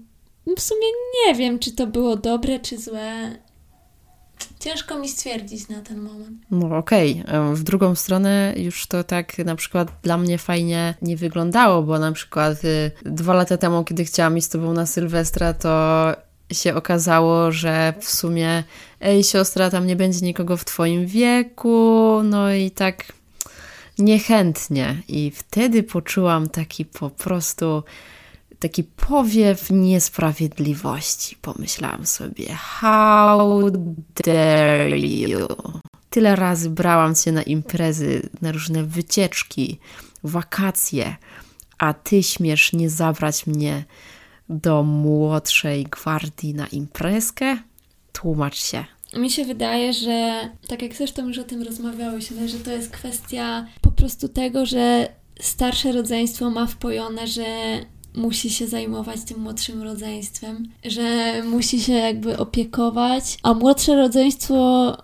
w 0.57 0.61
sumie 0.61 0.87
nie 1.25 1.35
wiem, 1.35 1.59
czy 1.59 1.71
to 1.71 1.87
było 1.87 2.15
dobre, 2.15 2.59
czy 2.59 2.77
złe. 2.77 3.39
Ciężko 4.59 4.99
mi 4.99 5.09
stwierdzić 5.09 5.69
na 5.69 5.81
ten 5.81 6.01
moment. 6.01 6.41
No 6.51 6.77
okej, 6.77 7.23
okay. 7.27 7.55
w 7.55 7.63
drugą 7.63 7.95
stronę 7.95 8.53
już 8.57 8.87
to 8.87 9.03
tak 9.03 9.37
na 9.37 9.55
przykład 9.55 9.91
dla 10.03 10.17
mnie 10.17 10.37
fajnie 10.37 10.93
nie 11.01 11.17
wyglądało, 11.17 11.83
bo 11.83 11.99
na 11.99 12.11
przykład 12.11 12.65
y, 12.65 12.91
dwa 13.05 13.33
lata 13.33 13.57
temu, 13.57 13.83
kiedy 13.83 14.05
chciałam 14.05 14.37
iść 14.37 14.47
z 14.47 14.49
tobą 14.49 14.73
na 14.73 14.85
Sylwestra, 14.85 15.53
to 15.53 16.05
się 16.53 16.75
okazało, 16.75 17.51
że 17.51 17.93
w 17.99 18.09
sumie 18.09 18.63
ej 19.01 19.23
siostra, 19.23 19.69
tam 19.69 19.87
nie 19.87 19.95
będzie 19.95 20.25
nikogo 20.25 20.57
w 20.57 20.65
twoim 20.65 21.05
wieku, 21.05 22.21
no 22.23 22.53
i 22.53 22.71
tak 22.71 23.13
niechętnie. 23.97 25.01
I 25.07 25.31
wtedy 25.31 25.83
poczułam 25.83 26.49
taki 26.49 26.85
po 26.85 27.09
prostu 27.09 27.83
taki 28.59 28.83
powiew 28.83 29.71
niesprawiedliwości. 29.71 31.37
Pomyślałam 31.41 32.05
sobie, 32.05 32.45
how 32.53 33.71
dare 34.25 34.99
you. 34.99 35.47
Tyle 36.09 36.35
razy 36.35 36.69
brałam 36.69 37.15
cię 37.15 37.31
na 37.31 37.43
imprezy, 37.43 38.29
na 38.41 38.51
różne 38.51 38.83
wycieczki, 38.83 39.79
wakacje, 40.23 41.15
a 41.77 41.93
ty 41.93 42.23
śmiesz 42.23 42.73
nie 42.73 42.89
zabrać 42.89 43.47
mnie 43.47 43.83
do 44.49 44.83
młodszej 44.83 45.83
gwardii 45.83 46.53
na 46.53 46.67
imprezkę? 46.67 47.57
Tłumacz 48.13 48.57
się. 48.57 48.85
Mi 49.17 49.31
się 49.31 49.45
wydaje, 49.45 49.93
że 49.93 50.49
tak 50.67 50.81
jak 50.81 50.93
zresztą 50.93 51.27
już 51.27 51.37
o 51.37 51.43
tym 51.43 51.63
rozmawiałyśmy, 51.63 52.49
że 52.49 52.59
to 52.59 52.71
jest 52.71 52.89
kwestia 52.91 53.65
po 53.81 53.91
prostu 53.91 54.29
tego, 54.29 54.65
że 54.65 55.09
starsze 55.39 55.91
rodzeństwo 55.91 56.49
ma 56.49 56.67
wpojone, 56.67 57.27
że 57.27 57.45
musi 58.15 58.49
się 58.49 58.67
zajmować 58.67 59.23
tym 59.23 59.39
młodszym 59.39 59.83
rodzeństwem, 59.83 60.69
że 60.85 61.33
musi 61.43 61.81
się 61.81 61.93
jakby 61.93 62.37
opiekować, 62.37 63.37
a 63.43 63.53
młodsze 63.53 63.95
rodzeństwo 63.95 64.97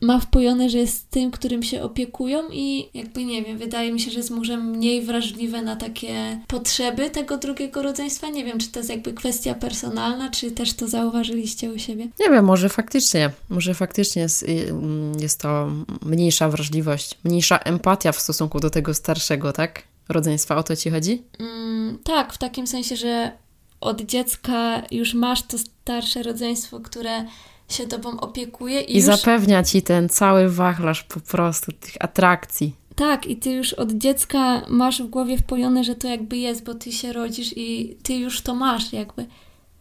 ma 0.00 0.20
wpojone, 0.20 0.70
że 0.70 0.78
jest 0.78 1.10
tym, 1.10 1.30
którym 1.30 1.62
się 1.62 1.82
opiekują 1.82 2.42
i 2.52 2.88
jakby 2.94 3.24
nie 3.24 3.42
wiem, 3.42 3.58
wydaje 3.58 3.92
mi 3.92 4.00
się, 4.00 4.10
że 4.10 4.18
jest 4.18 4.30
może 4.30 4.56
mniej 4.56 5.02
wrażliwe 5.02 5.62
na 5.62 5.76
takie 5.76 6.40
potrzeby 6.46 7.10
tego 7.10 7.38
drugiego 7.38 7.82
rodzeństwa. 7.82 8.28
Nie 8.28 8.44
wiem, 8.44 8.58
czy 8.58 8.68
to 8.68 8.78
jest 8.78 8.90
jakby 8.90 9.12
kwestia 9.12 9.54
personalna, 9.54 10.30
czy 10.30 10.50
też 10.50 10.72
to 10.72 10.88
zauważyliście 10.88 11.72
u 11.72 11.78
siebie? 11.78 12.08
Nie 12.20 12.30
wiem, 12.30 12.44
może 12.44 12.68
faktycznie, 12.68 13.30
może 13.48 13.74
faktycznie 13.74 14.22
jest, 14.22 14.42
y, 14.42 14.72
jest 15.18 15.40
to 15.40 15.70
mniejsza 16.06 16.48
wrażliwość, 16.48 17.18
mniejsza 17.24 17.58
empatia 17.58 18.12
w 18.12 18.20
stosunku 18.20 18.60
do 18.60 18.70
tego 18.70 18.94
starszego, 18.94 19.52
tak? 19.52 19.82
rodzeństwa. 20.12 20.56
O 20.56 20.62
to 20.62 20.76
ci 20.76 20.90
chodzi? 20.90 21.22
Mm, 21.38 21.69
tak, 21.98 22.32
w 22.32 22.38
takim 22.38 22.66
sensie, 22.66 22.96
że 22.96 23.32
od 23.80 24.02
dziecka 24.02 24.82
już 24.90 25.14
masz 25.14 25.42
to 25.42 25.58
starsze 25.58 26.22
rodzeństwo, 26.22 26.80
które 26.80 27.24
się 27.68 27.86
tobą 27.86 28.20
opiekuje 28.20 28.80
i, 28.80 28.92
I 28.92 28.96
już... 28.96 29.04
zapewnia 29.04 29.64
ci 29.64 29.82
ten 29.82 30.08
cały 30.08 30.48
wachlarz 30.48 31.02
po 31.02 31.20
prostu 31.20 31.72
tych 31.72 31.94
atrakcji. 32.00 32.74
Tak, 32.96 33.26
i 33.26 33.36
ty 33.36 33.50
już 33.50 33.72
od 33.72 33.92
dziecka 33.92 34.62
masz 34.68 35.02
w 35.02 35.06
głowie 35.06 35.38
wpojone, 35.38 35.84
że 35.84 35.94
to 35.94 36.08
jakby 36.08 36.36
jest, 36.36 36.64
bo 36.64 36.74
ty 36.74 36.92
się 36.92 37.12
rodzisz 37.12 37.56
i 37.56 37.96
ty 38.02 38.14
już 38.14 38.40
to 38.40 38.54
masz 38.54 38.92
jakby. 38.92 39.26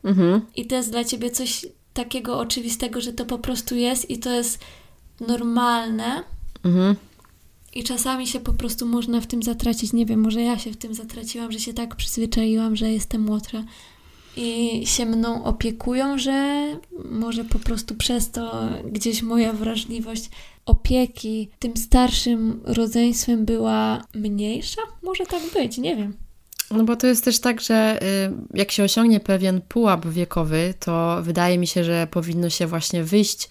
Mhm. 0.04 0.42
I 0.56 0.66
to 0.66 0.76
jest 0.76 0.92
dla 0.92 1.04
ciebie 1.04 1.32
coś 1.32 1.66
takiego 1.94 2.40
oczywistego, 2.40 3.02
że 3.02 3.14
to 3.14 3.26
po 3.26 3.40
prostu 3.40 3.76
jest 3.76 4.10
i 4.10 4.20
to 4.20 4.30
jest 4.30 4.60
normalne. 5.28 6.24
Mhm. 6.66 6.96
I 7.76 7.84
czasami 7.84 8.28
się 8.28 8.40
po 8.40 8.54
prostu 8.54 8.86
można 8.86 9.22
w 9.22 9.28
tym 9.28 9.44
zatracić. 9.44 9.94
Nie 9.94 10.06
wiem, 10.06 10.20
może 10.20 10.42
ja 10.42 10.60
się 10.60 10.72
w 10.72 10.78
tym 10.78 10.94
zatraciłam, 10.94 11.52
że 11.52 11.60
się 11.60 11.74
tak 11.74 11.96
przyzwyczaiłam, 11.96 12.76
że 12.76 12.92
jestem 12.92 13.22
młodsza 13.22 13.64
i 14.38 14.82
się 14.88 15.06
mną 15.06 15.44
opiekują, 15.44 16.18
że 16.18 16.66
może 17.12 17.44
po 17.44 17.60
prostu 17.60 17.96
przez 17.96 18.32
to 18.32 18.70
gdzieś 18.86 19.22
moja 19.22 19.54
wrażliwość 19.54 20.30
opieki 20.66 21.50
tym 21.60 21.78
starszym 21.78 22.62
rodzeństwem 22.66 23.46
była 23.46 24.04
mniejsza? 24.16 24.82
Może 25.04 25.26
tak 25.26 25.42
być, 25.54 25.78
nie 25.78 25.96
wiem. 25.96 26.14
No 26.72 26.84
bo 26.84 26.96
to 26.96 27.08
jest 27.08 27.26
też 27.26 27.40
tak, 27.40 27.62
że 27.62 28.00
y, 28.04 28.58
jak 28.58 28.72
się 28.72 28.84
osiągnie 28.84 29.20
pewien 29.20 29.62
pułap 29.62 30.08
wiekowy, 30.08 30.74
to 30.80 31.20
wydaje 31.24 31.58
mi 31.58 31.68
się, 31.68 31.84
że 31.84 32.08
powinno 32.12 32.50
się 32.50 32.68
właśnie 32.68 33.04
wyjść 33.04 33.50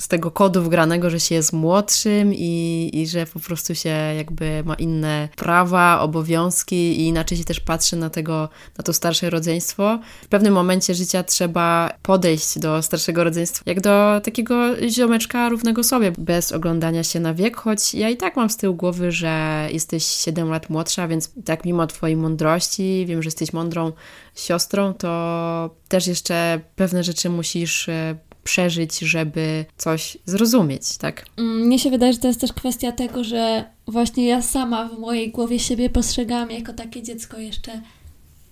z 0.00 0.08
tego 0.08 0.30
kodu 0.30 0.62
wgranego, 0.62 1.10
że 1.10 1.20
się 1.20 1.34
jest 1.34 1.52
młodszym 1.52 2.34
i, 2.34 2.90
i 2.92 3.06
że 3.06 3.26
po 3.26 3.40
prostu 3.40 3.74
się 3.74 3.88
jakby 4.16 4.62
ma 4.64 4.74
inne 4.74 5.28
prawa, 5.36 6.00
obowiązki 6.00 7.00
i 7.00 7.06
inaczej 7.06 7.38
się 7.38 7.44
też 7.44 7.60
patrzy 7.60 7.96
na 7.96 8.10
tego, 8.10 8.48
na 8.78 8.84
to 8.84 8.92
starsze 8.92 9.30
rodzeństwo. 9.30 9.98
W 10.22 10.28
pewnym 10.28 10.54
momencie 10.54 10.94
życia 10.94 11.22
trzeba 11.22 11.92
podejść 12.02 12.58
do 12.58 12.82
starszego 12.82 13.24
rodzeństwa 13.24 13.62
jak 13.66 13.80
do 13.80 14.20
takiego 14.24 14.88
ziomeczka 14.90 15.48
równego 15.48 15.84
sobie, 15.84 16.12
bez 16.18 16.52
oglądania 16.52 17.04
się 17.04 17.20
na 17.20 17.34
wiek, 17.34 17.56
choć 17.56 17.94
ja 17.94 18.08
i 18.08 18.16
tak 18.16 18.36
mam 18.36 18.50
z 18.50 18.56
tyłu 18.56 18.74
głowy, 18.74 19.12
że 19.12 19.68
jesteś 19.72 20.04
7 20.04 20.50
lat 20.50 20.70
młodsza, 20.70 21.08
więc 21.08 21.30
tak 21.44 21.64
mimo 21.64 21.86
twojej 21.86 22.16
mądrości, 22.16 23.04
wiem, 23.08 23.22
że 23.22 23.26
jesteś 23.26 23.52
mądrą 23.52 23.92
siostrą, 24.34 24.94
to 24.94 25.70
też 25.88 26.06
jeszcze 26.06 26.60
pewne 26.76 27.04
rzeczy 27.04 27.30
musisz 27.30 27.88
e, 27.88 28.16
przeżyć, 28.44 28.98
żeby 28.98 29.64
coś 29.76 30.18
zrozumieć, 30.24 30.98
tak? 30.98 31.26
Mm, 31.36 31.60
mnie 31.60 31.78
się 31.78 31.90
wydaje, 31.90 32.12
że 32.12 32.18
to 32.18 32.28
jest 32.28 32.40
też 32.40 32.52
kwestia 32.52 32.92
tego, 32.92 33.24
że 33.24 33.64
właśnie 33.86 34.26
ja 34.26 34.42
sama 34.42 34.88
w 34.88 34.98
mojej 34.98 35.30
głowie 35.30 35.58
siebie 35.58 35.90
postrzegałam 35.90 36.50
jako 36.50 36.72
takie 36.72 37.02
dziecko 37.02 37.38
jeszcze 37.38 37.82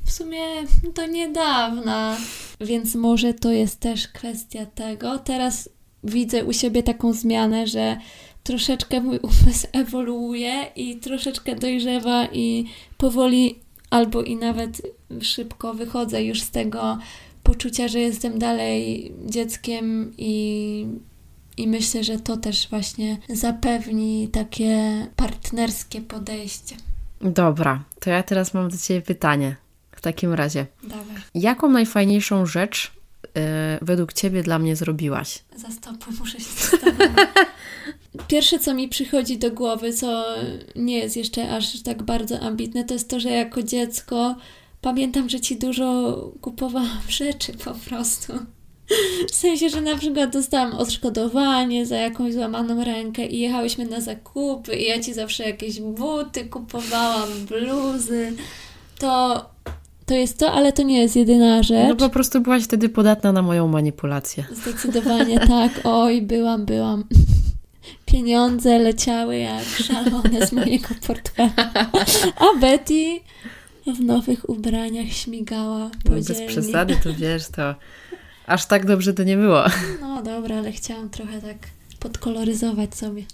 w 0.04 0.12
sumie 0.12 0.42
do 0.94 1.06
niedawna, 1.06 2.16
więc 2.60 2.94
może 2.94 3.34
to 3.34 3.52
jest 3.52 3.80
też 3.80 4.08
kwestia 4.08 4.66
tego. 4.66 5.18
Teraz 5.18 5.68
widzę 6.04 6.44
u 6.44 6.52
siebie 6.52 6.82
taką 6.82 7.12
zmianę, 7.12 7.66
że 7.66 7.96
troszeczkę 8.42 9.00
mój 9.00 9.18
umysł 9.18 9.66
ewoluuje 9.82 10.66
i 10.76 10.96
troszeczkę 10.96 11.56
dojrzewa 11.56 12.26
i 12.32 12.64
powoli 12.98 13.58
albo 13.90 14.22
i 14.22 14.36
nawet 14.36 14.82
szybko 15.22 15.74
wychodzę 15.74 16.24
już 16.24 16.42
z 16.42 16.50
tego 16.50 16.98
poczucia, 17.50 17.88
że 17.88 18.00
jestem 18.00 18.38
dalej 18.38 19.12
dzieckiem 19.26 20.12
i, 20.18 20.86
i 21.56 21.68
myślę, 21.68 22.04
że 22.04 22.18
to 22.18 22.36
też 22.36 22.68
właśnie 22.68 23.18
zapewni 23.28 24.28
takie 24.28 25.06
partnerskie 25.16 26.00
podejście. 26.00 26.76
Dobra, 27.20 27.84
to 28.00 28.10
ja 28.10 28.22
teraz 28.22 28.54
mam 28.54 28.68
do 28.68 28.76
Ciebie 28.76 29.02
pytanie. 29.02 29.56
W 29.92 30.00
takim 30.00 30.32
razie. 30.32 30.66
Dawaj. 30.82 31.16
Jaką 31.34 31.70
najfajniejszą 31.70 32.46
rzecz 32.46 32.92
yy, 33.22 33.42
według 33.82 34.12
Ciebie 34.12 34.42
dla 34.42 34.58
mnie 34.58 34.76
zrobiłaś? 34.76 35.42
Zastopuj, 35.56 36.14
muszę 36.18 36.40
się 36.40 36.52
zastanowić. 36.70 37.18
Pierwsze, 38.28 38.58
co 38.58 38.74
mi 38.74 38.88
przychodzi 38.88 39.38
do 39.38 39.50
głowy, 39.50 39.92
co 39.92 40.24
nie 40.76 40.98
jest 40.98 41.16
jeszcze 41.16 41.56
aż 41.56 41.82
tak 41.82 42.02
bardzo 42.02 42.40
ambitne, 42.40 42.84
to 42.84 42.94
jest 42.94 43.10
to, 43.10 43.20
że 43.20 43.30
jako 43.30 43.62
dziecko 43.62 44.36
pamiętam, 44.80 45.28
że 45.28 45.40
ci 45.40 45.56
dużo 45.56 46.14
kupowałam 46.40 47.00
rzeczy 47.20 47.52
po 47.52 47.74
prostu. 47.74 48.32
W 49.28 49.34
sensie, 49.34 49.68
że 49.68 49.80
na 49.80 49.96
przykład 49.96 50.30
dostałam 50.32 50.72
odszkodowanie 50.72 51.86
za 51.86 51.96
jakąś 51.96 52.34
złamaną 52.34 52.84
rękę 52.84 53.26
i 53.26 53.38
jechałyśmy 53.38 53.84
na 53.84 54.00
zakupy 54.00 54.76
i 54.76 54.88
ja 54.88 55.00
ci 55.00 55.14
zawsze 55.14 55.44
jakieś 55.44 55.80
buty 55.80 56.44
kupowałam, 56.44 57.28
bluzy. 57.48 58.32
To, 58.98 59.44
to 60.06 60.14
jest 60.14 60.38
to, 60.38 60.52
ale 60.52 60.72
to 60.72 60.82
nie 60.82 61.00
jest 61.00 61.16
jedyna 61.16 61.62
rzecz. 61.62 61.88
No 61.88 61.96
po 61.96 62.08
prostu 62.08 62.40
byłaś 62.40 62.64
wtedy 62.64 62.88
podatna 62.88 63.32
na 63.32 63.42
moją 63.42 63.68
manipulację. 63.68 64.44
Zdecydowanie 64.52 65.40
tak. 65.48 65.72
Oj, 65.84 66.22
byłam, 66.22 66.66
byłam. 66.66 67.04
Pieniądze 68.06 68.78
leciały 68.78 69.38
jak 69.38 69.64
szalone 69.64 70.46
z 70.46 70.52
mojego 70.52 70.88
portfela. 71.06 71.52
A 72.36 72.58
Betty 72.60 73.20
w 73.86 74.00
nowych 74.00 74.50
ubraniach 74.50 75.12
śmigała 75.12 75.90
po 76.04 76.12
no, 76.12 76.16
Bez 76.16 76.42
przesady, 76.46 76.96
to 77.04 77.14
wiesz, 77.18 77.48
to 77.48 77.74
aż 78.46 78.66
tak 78.66 78.86
dobrze 78.86 79.14
to 79.14 79.22
nie 79.24 79.36
było. 79.36 79.62
No 80.00 80.22
dobra, 80.22 80.56
ale 80.56 80.72
chciałam 80.72 81.10
trochę 81.10 81.40
tak 81.40 81.56
podkoloryzować 82.00 82.94
sobie. 82.94 83.22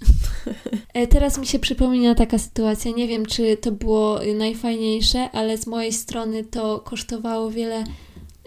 E, 0.94 1.06
teraz 1.06 1.38
mi 1.38 1.46
się 1.46 1.58
przypomina 1.58 2.14
taka 2.14 2.38
sytuacja. 2.38 2.90
Nie 2.90 3.08
wiem, 3.08 3.26
czy 3.26 3.56
to 3.56 3.72
było 3.72 4.20
najfajniejsze, 4.34 5.30
ale 5.30 5.58
z 5.58 5.66
mojej 5.66 5.92
strony 5.92 6.44
to 6.44 6.80
kosztowało 6.80 7.50
wiele 7.50 7.84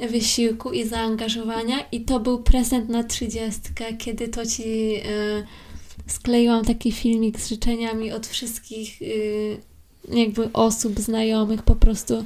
wysiłku 0.07 0.71
i 0.71 0.87
zaangażowania 0.87 1.77
i 1.91 2.01
to 2.01 2.19
był 2.19 2.43
prezent 2.43 2.89
na 2.89 3.03
trzydziestkę, 3.03 3.93
kiedy 3.93 4.27
to 4.27 4.45
ci 4.45 4.95
y, 4.95 5.01
skleiłam 6.07 6.65
taki 6.65 6.91
filmik 6.91 7.39
z 7.39 7.49
życzeniami 7.49 8.11
od 8.11 8.27
wszystkich 8.27 9.01
y, 9.01 9.57
jakby 10.09 10.53
osób 10.53 10.99
znajomych 10.99 11.63
po 11.63 11.75
prostu 11.75 12.23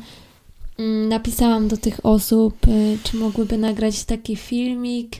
mm, 0.79 1.09
napisałam 1.09 1.67
do 1.67 1.77
tych 1.77 2.05
osób, 2.05 2.67
y, 2.67 2.97
czy 3.03 3.17
mogłyby 3.17 3.57
nagrać 3.57 4.03
taki 4.03 4.35
filmik. 4.35 5.15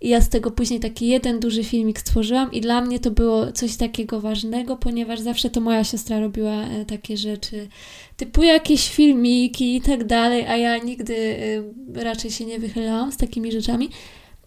I 0.00 0.08
ja 0.08 0.20
z 0.20 0.28
tego 0.28 0.50
później 0.50 0.80
taki 0.80 1.08
jeden 1.08 1.40
duży 1.40 1.64
filmik 1.64 2.00
stworzyłam, 2.00 2.52
i 2.52 2.60
dla 2.60 2.80
mnie 2.80 3.00
to 3.00 3.10
było 3.10 3.52
coś 3.52 3.76
takiego 3.76 4.20
ważnego, 4.20 4.76
ponieważ 4.76 5.20
zawsze 5.20 5.50
to 5.50 5.60
moja 5.60 5.84
siostra 5.84 6.20
robiła 6.20 6.62
e, 6.62 6.84
takie 6.84 7.16
rzeczy, 7.16 7.68
typu 8.16 8.42
jakieś 8.42 8.90
filmiki 8.90 9.76
i 9.76 9.80
tak 9.80 10.04
dalej, 10.04 10.46
a 10.46 10.56
ja 10.56 10.78
nigdy 10.78 11.14
y, 11.14 11.64
raczej 11.94 12.30
się 12.30 12.44
nie 12.44 12.58
wychylałam 12.58 13.12
z 13.12 13.16
takimi 13.16 13.52
rzeczami. 13.52 13.88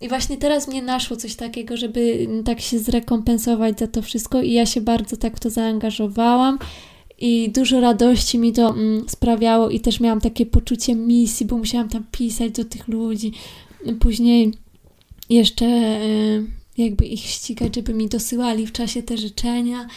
I 0.02 0.10
właśnie 0.10 0.38
teraz 0.38 0.68
mnie 0.68 0.82
naszło 0.82 1.18
coś 1.18 1.36
takiego, 1.36 1.78
żeby 1.78 2.18
mm, 2.28 2.44
tak 2.44 2.62
się 2.62 2.80
zrekompensować 2.80 3.80
za 3.80 3.88
to 3.88 4.02
wszystko, 4.02 4.41
i 4.41 4.52
ja 4.52 4.65
się 4.65 4.82
bardzo 4.82 5.18
tak 5.18 5.38
w 5.38 5.39
to 5.39 5.50
zaangażowałam 5.50 6.60
i 7.17 7.49
dużo 7.49 7.80
radości 7.80 8.39
mi 8.39 8.53
to 8.53 8.69
mm, 8.69 9.10
sprawiało 9.10 9.69
i 9.69 9.80
też 9.80 9.99
miałam 9.99 10.21
takie 10.21 10.45
poczucie 10.45 10.95
misji, 10.95 11.45
bo 11.45 11.58
musiałam 11.58 11.89
tam 11.89 12.03
pisać 12.12 12.51
do 12.51 12.65
tych 12.65 12.88
ludzi. 12.88 13.32
Później 13.99 14.53
jeszcze 15.30 15.65
e, 15.65 15.99
jakby 16.77 17.06
ich 17.06 17.19
ścigać, 17.19 17.75
żeby 17.75 17.93
mi 17.93 18.08
dosyłali 18.08 18.67
w 18.67 18.71
czasie 18.71 19.03
te 19.03 19.17
życzenia. 19.17 19.88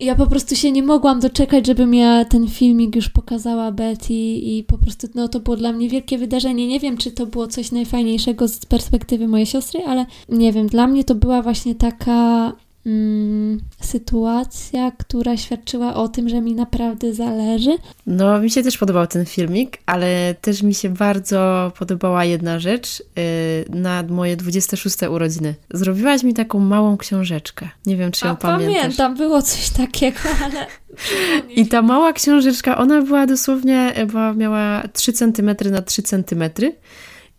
Ja 0.00 0.14
po 0.14 0.26
prostu 0.26 0.56
się 0.56 0.72
nie 0.72 0.82
mogłam 0.82 1.20
doczekać, 1.20 1.66
żebym 1.66 1.94
ja 1.94 2.24
ten 2.24 2.48
filmik 2.48 2.96
już 2.96 3.08
pokazała 3.08 3.72
Betty 3.72 4.14
i 4.14 4.64
po 4.64 4.78
prostu 4.78 5.06
no, 5.14 5.28
to 5.28 5.40
było 5.40 5.56
dla 5.56 5.72
mnie 5.72 5.88
wielkie 5.88 6.18
wydarzenie. 6.18 6.66
Nie 6.66 6.80
wiem, 6.80 6.96
czy 6.96 7.12
to 7.12 7.26
było 7.26 7.46
coś 7.46 7.72
najfajniejszego 7.72 8.48
z 8.48 8.66
perspektywy 8.66 9.28
mojej 9.28 9.46
siostry, 9.46 9.80
ale 9.86 10.06
nie 10.28 10.52
wiem, 10.52 10.66
dla 10.66 10.86
mnie 10.86 11.04
to 11.04 11.14
była 11.14 11.42
właśnie 11.42 11.74
taka 11.74 12.52
mm, 12.86 13.60
sytuacja, 13.80 14.92
która 14.98 15.36
świadczyła 15.36 15.94
o 15.94 16.08
tym, 16.08 16.28
że 16.28 16.40
mi 16.40 16.54
naprawdę 16.54 17.14
zależy. 17.14 17.70
No, 18.06 18.40
mi 18.40 18.50
się 18.50 18.62
też 18.62 18.78
podobał 18.78 19.06
ten 19.06 19.26
filmik, 19.26 19.78
ale 19.86 20.34
też 20.40 20.62
mi 20.62 20.74
się 20.74 20.88
bardzo 20.88 21.72
podobała 21.78 22.24
jedna 22.24 22.58
rzecz 22.58 23.00
yy, 23.00 23.80
na 23.80 24.02
moje 24.02 24.36
26 24.36 24.96
urodziny. 25.10 25.54
Zrobiłaś 25.70 26.22
mi 26.22 26.34
taką 26.34 26.58
małą 26.58 26.96
książeczkę. 26.96 27.68
Nie 27.86 27.96
wiem, 27.96 28.12
czy 28.12 28.26
ją 28.26 28.32
A, 28.32 28.34
pamiętasz. 28.34 28.82
Pamiętam, 28.82 29.16
było 29.16 29.42
coś 29.42 29.70
takiego, 29.70 30.18
ale... 30.44 30.66
I 31.48 31.66
ta 31.66 31.82
mała 31.82 32.12
książeczka, 32.12 32.78
ona 32.78 33.02
była 33.02 33.26
dosłownie, 33.26 33.92
bo 34.12 34.34
miała 34.34 34.82
3 34.92 35.12
cm 35.12 35.56
na 35.70 35.82
3 35.82 36.02
cm 36.02 36.44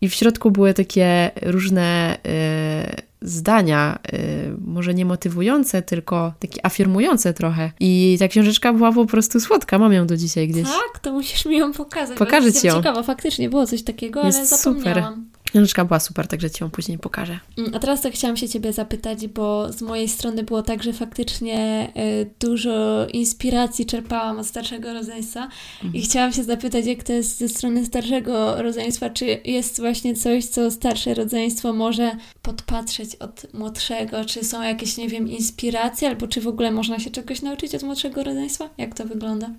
i 0.00 0.08
w 0.08 0.14
środku 0.14 0.50
były 0.50 0.74
takie 0.74 1.30
różne... 1.42 2.18
Yy, 2.24 3.07
zdania, 3.22 3.98
y, 4.12 4.18
może 4.66 4.94
nie 4.94 5.04
motywujące, 5.04 5.82
tylko 5.82 6.32
takie 6.38 6.66
afirmujące 6.66 7.34
trochę. 7.34 7.72
I 7.80 8.16
ta 8.18 8.28
książeczka 8.28 8.72
była 8.72 8.92
po 8.92 9.06
prostu 9.06 9.40
słodka, 9.40 9.78
mam 9.78 9.92
ją 9.92 10.06
do 10.06 10.16
dzisiaj 10.16 10.48
gdzieś. 10.48 10.64
Tak, 10.64 10.98
to 11.02 11.12
musisz 11.12 11.46
mi 11.46 11.56
ją 11.56 11.72
pokazać. 11.72 12.18
Pokażę 12.18 12.52
ci 12.52 12.66
ją. 12.66 12.74
Ciekawa, 12.74 13.02
faktycznie 13.02 13.50
było 13.50 13.66
coś 13.66 13.82
takiego, 13.82 14.24
Jest 14.24 14.38
ale 14.38 14.46
zapomniałam. 14.46 15.14
Super. 15.14 15.37
Książka 15.50 15.84
była 15.84 16.00
super, 16.00 16.26
także 16.26 16.50
Ci 16.50 16.64
ją 16.64 16.70
później 16.70 16.98
pokażę. 16.98 17.38
Mm, 17.58 17.74
a 17.74 17.78
teraz 17.78 18.00
tak 18.00 18.12
chciałam 18.12 18.36
się 18.36 18.48
Ciebie 18.48 18.72
zapytać, 18.72 19.26
bo 19.26 19.72
z 19.72 19.82
mojej 19.82 20.08
strony 20.08 20.42
było 20.42 20.62
tak, 20.62 20.82
że 20.82 20.92
faktycznie 20.92 21.88
y, 21.96 22.30
dużo 22.40 23.06
inspiracji 23.12 23.86
czerpałam 23.86 24.38
od 24.38 24.46
starszego 24.46 24.92
rodzeństwa 24.92 25.48
mhm. 25.74 25.94
i 25.94 26.02
chciałam 26.02 26.32
się 26.32 26.44
zapytać, 26.44 26.86
jak 26.86 27.02
to 27.02 27.12
jest 27.12 27.38
ze 27.38 27.48
strony 27.48 27.86
starszego 27.86 28.62
rodzeństwa, 28.62 29.10
czy 29.10 29.40
jest 29.44 29.80
właśnie 29.80 30.14
coś, 30.14 30.44
co 30.44 30.70
starsze 30.70 31.14
rodzeństwo 31.14 31.72
może 31.72 32.16
podpatrzeć 32.42 33.16
od 33.16 33.54
młodszego, 33.54 34.24
czy 34.24 34.44
są 34.44 34.62
jakieś, 34.62 34.96
nie 34.96 35.08
wiem, 35.08 35.28
inspiracje, 35.28 36.08
albo 36.08 36.28
czy 36.28 36.40
w 36.40 36.48
ogóle 36.48 36.70
można 36.70 36.98
się 36.98 37.10
czegoś 37.10 37.42
nauczyć 37.42 37.74
od 37.74 37.82
młodszego 37.82 38.24
rodzeństwa? 38.24 38.68
Jak 38.78 38.94
to 38.94 39.04
wygląda? 39.04 39.50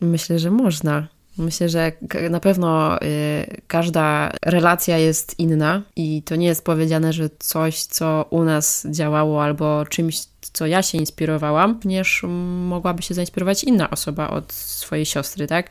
Myślę, 0.00 0.38
że 0.38 0.50
można. 0.50 1.08
Myślę, 1.38 1.68
że 1.68 1.92
na 2.30 2.40
pewno 2.40 3.02
y, 3.02 3.06
każda 3.66 4.32
relacja 4.44 4.98
jest 4.98 5.38
inna 5.38 5.82
i 5.96 6.22
to 6.22 6.36
nie 6.36 6.46
jest 6.46 6.64
powiedziane, 6.64 7.12
że 7.12 7.30
coś, 7.38 7.82
co 7.82 8.26
u 8.30 8.44
nas 8.44 8.86
działało 8.90 9.44
albo 9.44 9.86
czymś, 9.86 10.20
co 10.52 10.66
ja 10.66 10.82
się 10.82 10.98
inspirowałam, 10.98 11.74
również 11.74 12.22
mogłaby 12.68 13.02
się 13.02 13.14
zainspirować 13.14 13.64
inna 13.64 13.90
osoba 13.90 14.30
od 14.30 14.52
swojej 14.52 15.06
siostry, 15.06 15.46
tak? 15.46 15.70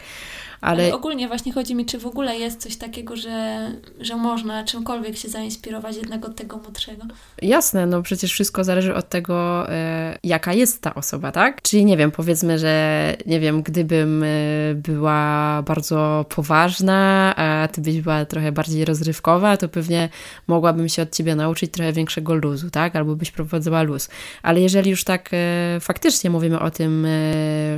Ale... 0.62 0.84
Ale 0.84 0.96
ogólnie 0.96 1.28
właśnie 1.28 1.54
chodzi 1.54 1.76
mi, 1.76 1.86
czy 1.86 2.00
w 2.00 2.06
ogóle 2.06 2.38
jest 2.38 2.62
coś 2.62 2.76
takiego, 2.76 3.16
że, 3.16 3.68
że 4.00 4.16
można 4.16 4.64
czymkolwiek 4.64 5.18
się 5.18 5.30
zainspirować 5.30 5.96
jednak 5.96 6.26
od 6.26 6.36
tego 6.36 6.58
młodszego. 6.58 7.04
Jasne, 7.42 7.86
no 7.86 8.02
przecież 8.02 8.32
wszystko 8.32 8.64
zależy 8.64 8.96
od 8.96 9.10
tego, 9.10 9.70
e, 9.70 10.18
jaka 10.24 10.54
jest 10.54 10.82
ta 10.82 10.96
osoba, 10.96 11.32
tak? 11.32 11.62
Czyli 11.62 11.86
nie 11.86 11.98
wiem, 11.98 12.12
powiedzmy, 12.12 12.60
że 12.60 13.16
nie 13.26 13.40
wiem, 13.40 13.62
gdybym 13.62 14.24
e, 14.24 14.28
była 14.76 15.64
bardzo 15.66 16.26
poważna, 16.30 17.34
a 17.36 17.68
ty 17.68 17.82
byś 17.82 18.02
była 18.02 18.26
trochę 18.26 18.52
bardziej 18.52 18.86
rozrywkowa, 18.86 19.58
to 19.58 19.70
pewnie 19.70 20.10
mogłabym 20.48 20.90
się 20.90 21.02
od 21.02 21.16
ciebie 21.16 21.36
nauczyć 21.36 21.72
trochę 21.72 21.94
większego 21.94 22.36
luzu, 22.36 22.70
tak? 22.70 22.96
Albo 22.96 23.16
byś 23.16 23.32
prowadzała 23.32 23.82
luz. 23.82 24.10
Ale 24.44 24.62
jeżeli 24.62 24.92
już 24.92 25.04
tak 25.04 25.30
e, 25.34 25.80
faktycznie 25.80 26.30
mówimy 26.30 26.60
o 26.60 26.72
tym, 26.72 27.08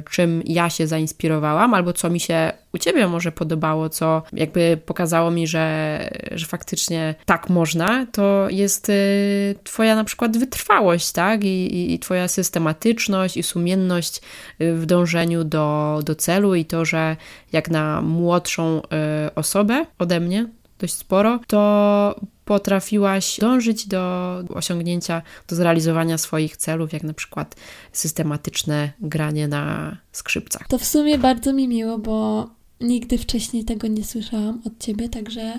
czym 0.09 0.41
ja 0.45 0.69
się 0.69 0.87
zainspirowałam, 0.87 1.73
albo 1.73 1.93
co 1.93 2.09
mi 2.09 2.19
się 2.19 2.51
u 2.73 2.77
ciebie 2.77 3.07
może 3.07 3.31
podobało, 3.31 3.89
co 3.89 4.23
jakby 4.33 4.77
pokazało 4.85 5.31
mi, 5.31 5.47
że, 5.47 6.09
że 6.31 6.45
faktycznie 6.45 7.15
tak 7.25 7.49
można, 7.49 8.07
to 8.11 8.47
jest 8.49 8.89
y, 8.89 9.55
twoja 9.63 9.95
na 9.95 10.03
przykład 10.03 10.37
wytrwałość, 10.37 11.11
tak? 11.11 11.43
I, 11.43 11.93
i 11.93 11.99
twoja 11.99 12.27
systematyczność 12.27 13.37
i 13.37 13.43
sumienność 13.43 14.21
y, 14.61 14.75
w 14.75 14.85
dążeniu 14.85 15.43
do, 15.43 15.99
do 16.05 16.15
celu 16.15 16.55
i 16.55 16.65
to, 16.65 16.85
że 16.85 17.15
jak 17.51 17.69
na 17.69 18.01
młodszą 18.01 18.81
y, 19.27 19.35
osobę 19.35 19.85
ode 19.99 20.19
mnie, 20.19 20.47
dość 20.79 20.93
sporo, 20.93 21.39
to 21.47 22.15
potrafiłaś 22.45 23.39
dążyć 23.39 23.87
do 23.87 24.43
osiągnięcia, 24.49 25.21
do 25.47 25.55
zrealizowania 25.55 26.17
swoich 26.17 26.57
celów, 26.57 26.93
jak 26.93 27.03
na 27.03 27.13
przykład 27.13 27.55
systematyczne 27.91 28.91
granie 28.99 29.47
na 29.47 29.97
skrzypcach. 30.11 30.67
To 30.67 30.77
w 30.77 30.85
sumie 30.85 31.17
bardzo 31.17 31.53
mi 31.53 31.67
miło, 31.67 31.97
bo 31.97 32.49
nigdy 32.83 33.17
wcześniej 33.17 33.63
tego 33.63 33.87
nie 33.87 34.03
słyszałam 34.03 34.61
od 34.65 34.79
ciebie, 34.79 35.09
także 35.09 35.53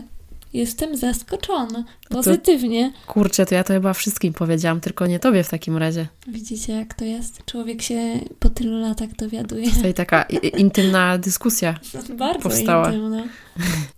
jestem 0.55 0.97
zaskoczona. 0.97 1.85
Pozytywnie. 2.09 2.93
To, 3.07 3.13
kurczę, 3.13 3.47
to 3.47 3.55
ja 3.55 3.65
to 3.65 3.73
chyba 3.73 3.93
wszystkim 3.93 4.33
powiedziałam, 4.33 4.81
tylko 4.81 5.07
nie 5.07 5.19
tobie 5.19 5.45
w 5.45 5.49
takim 5.51 5.77
razie. 5.77 6.07
Widzicie, 6.29 6.73
jak 6.73 6.95
to 6.95 7.05
jest? 7.05 7.45
Człowiek 7.47 7.83
się 7.83 8.21
po 8.39 8.51
tylu 8.51 8.81
latach 8.81 9.17
dowiaduje. 9.17 9.71
Tutaj 9.71 9.95
taka 9.95 10.23
intymna 10.59 11.19
dyskusja 11.19 11.81
Bardzo 12.19 12.39
powstała. 12.43 12.87
intymna. 12.87 13.25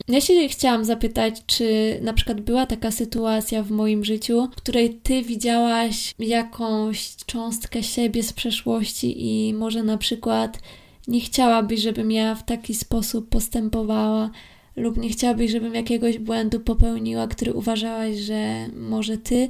Ja 0.08 0.20
się 0.20 0.48
chciałam 0.48 0.84
zapytać, 0.84 1.42
czy 1.46 1.98
na 2.02 2.12
przykład 2.12 2.40
była 2.40 2.66
taka 2.66 2.90
sytuacja 2.90 3.62
w 3.62 3.70
moim 3.70 4.04
życiu, 4.04 4.48
w 4.52 4.56
której 4.56 4.94
ty 4.94 5.22
widziałaś 5.22 6.14
jakąś 6.18 7.16
cząstkę 7.26 7.82
siebie 7.82 8.22
z 8.22 8.32
przeszłości 8.32 9.26
i 9.26 9.54
może 9.54 9.82
na 9.82 9.98
przykład 9.98 10.58
nie 11.08 11.20
chciałabyś, 11.20 11.80
żebym 11.80 12.10
ja 12.10 12.34
w 12.34 12.44
taki 12.44 12.74
sposób 12.74 13.28
postępowała, 13.28 14.30
lub 14.76 14.96
nie 14.96 15.08
chciałabyś, 15.08 15.50
żebym 15.50 15.74
jakiegoś 15.74 16.18
błędu 16.18 16.60
popełniła, 16.60 17.26
który 17.26 17.52
uważałaś, 17.52 18.16
że 18.16 18.68
może 18.76 19.18
ty 19.18 19.48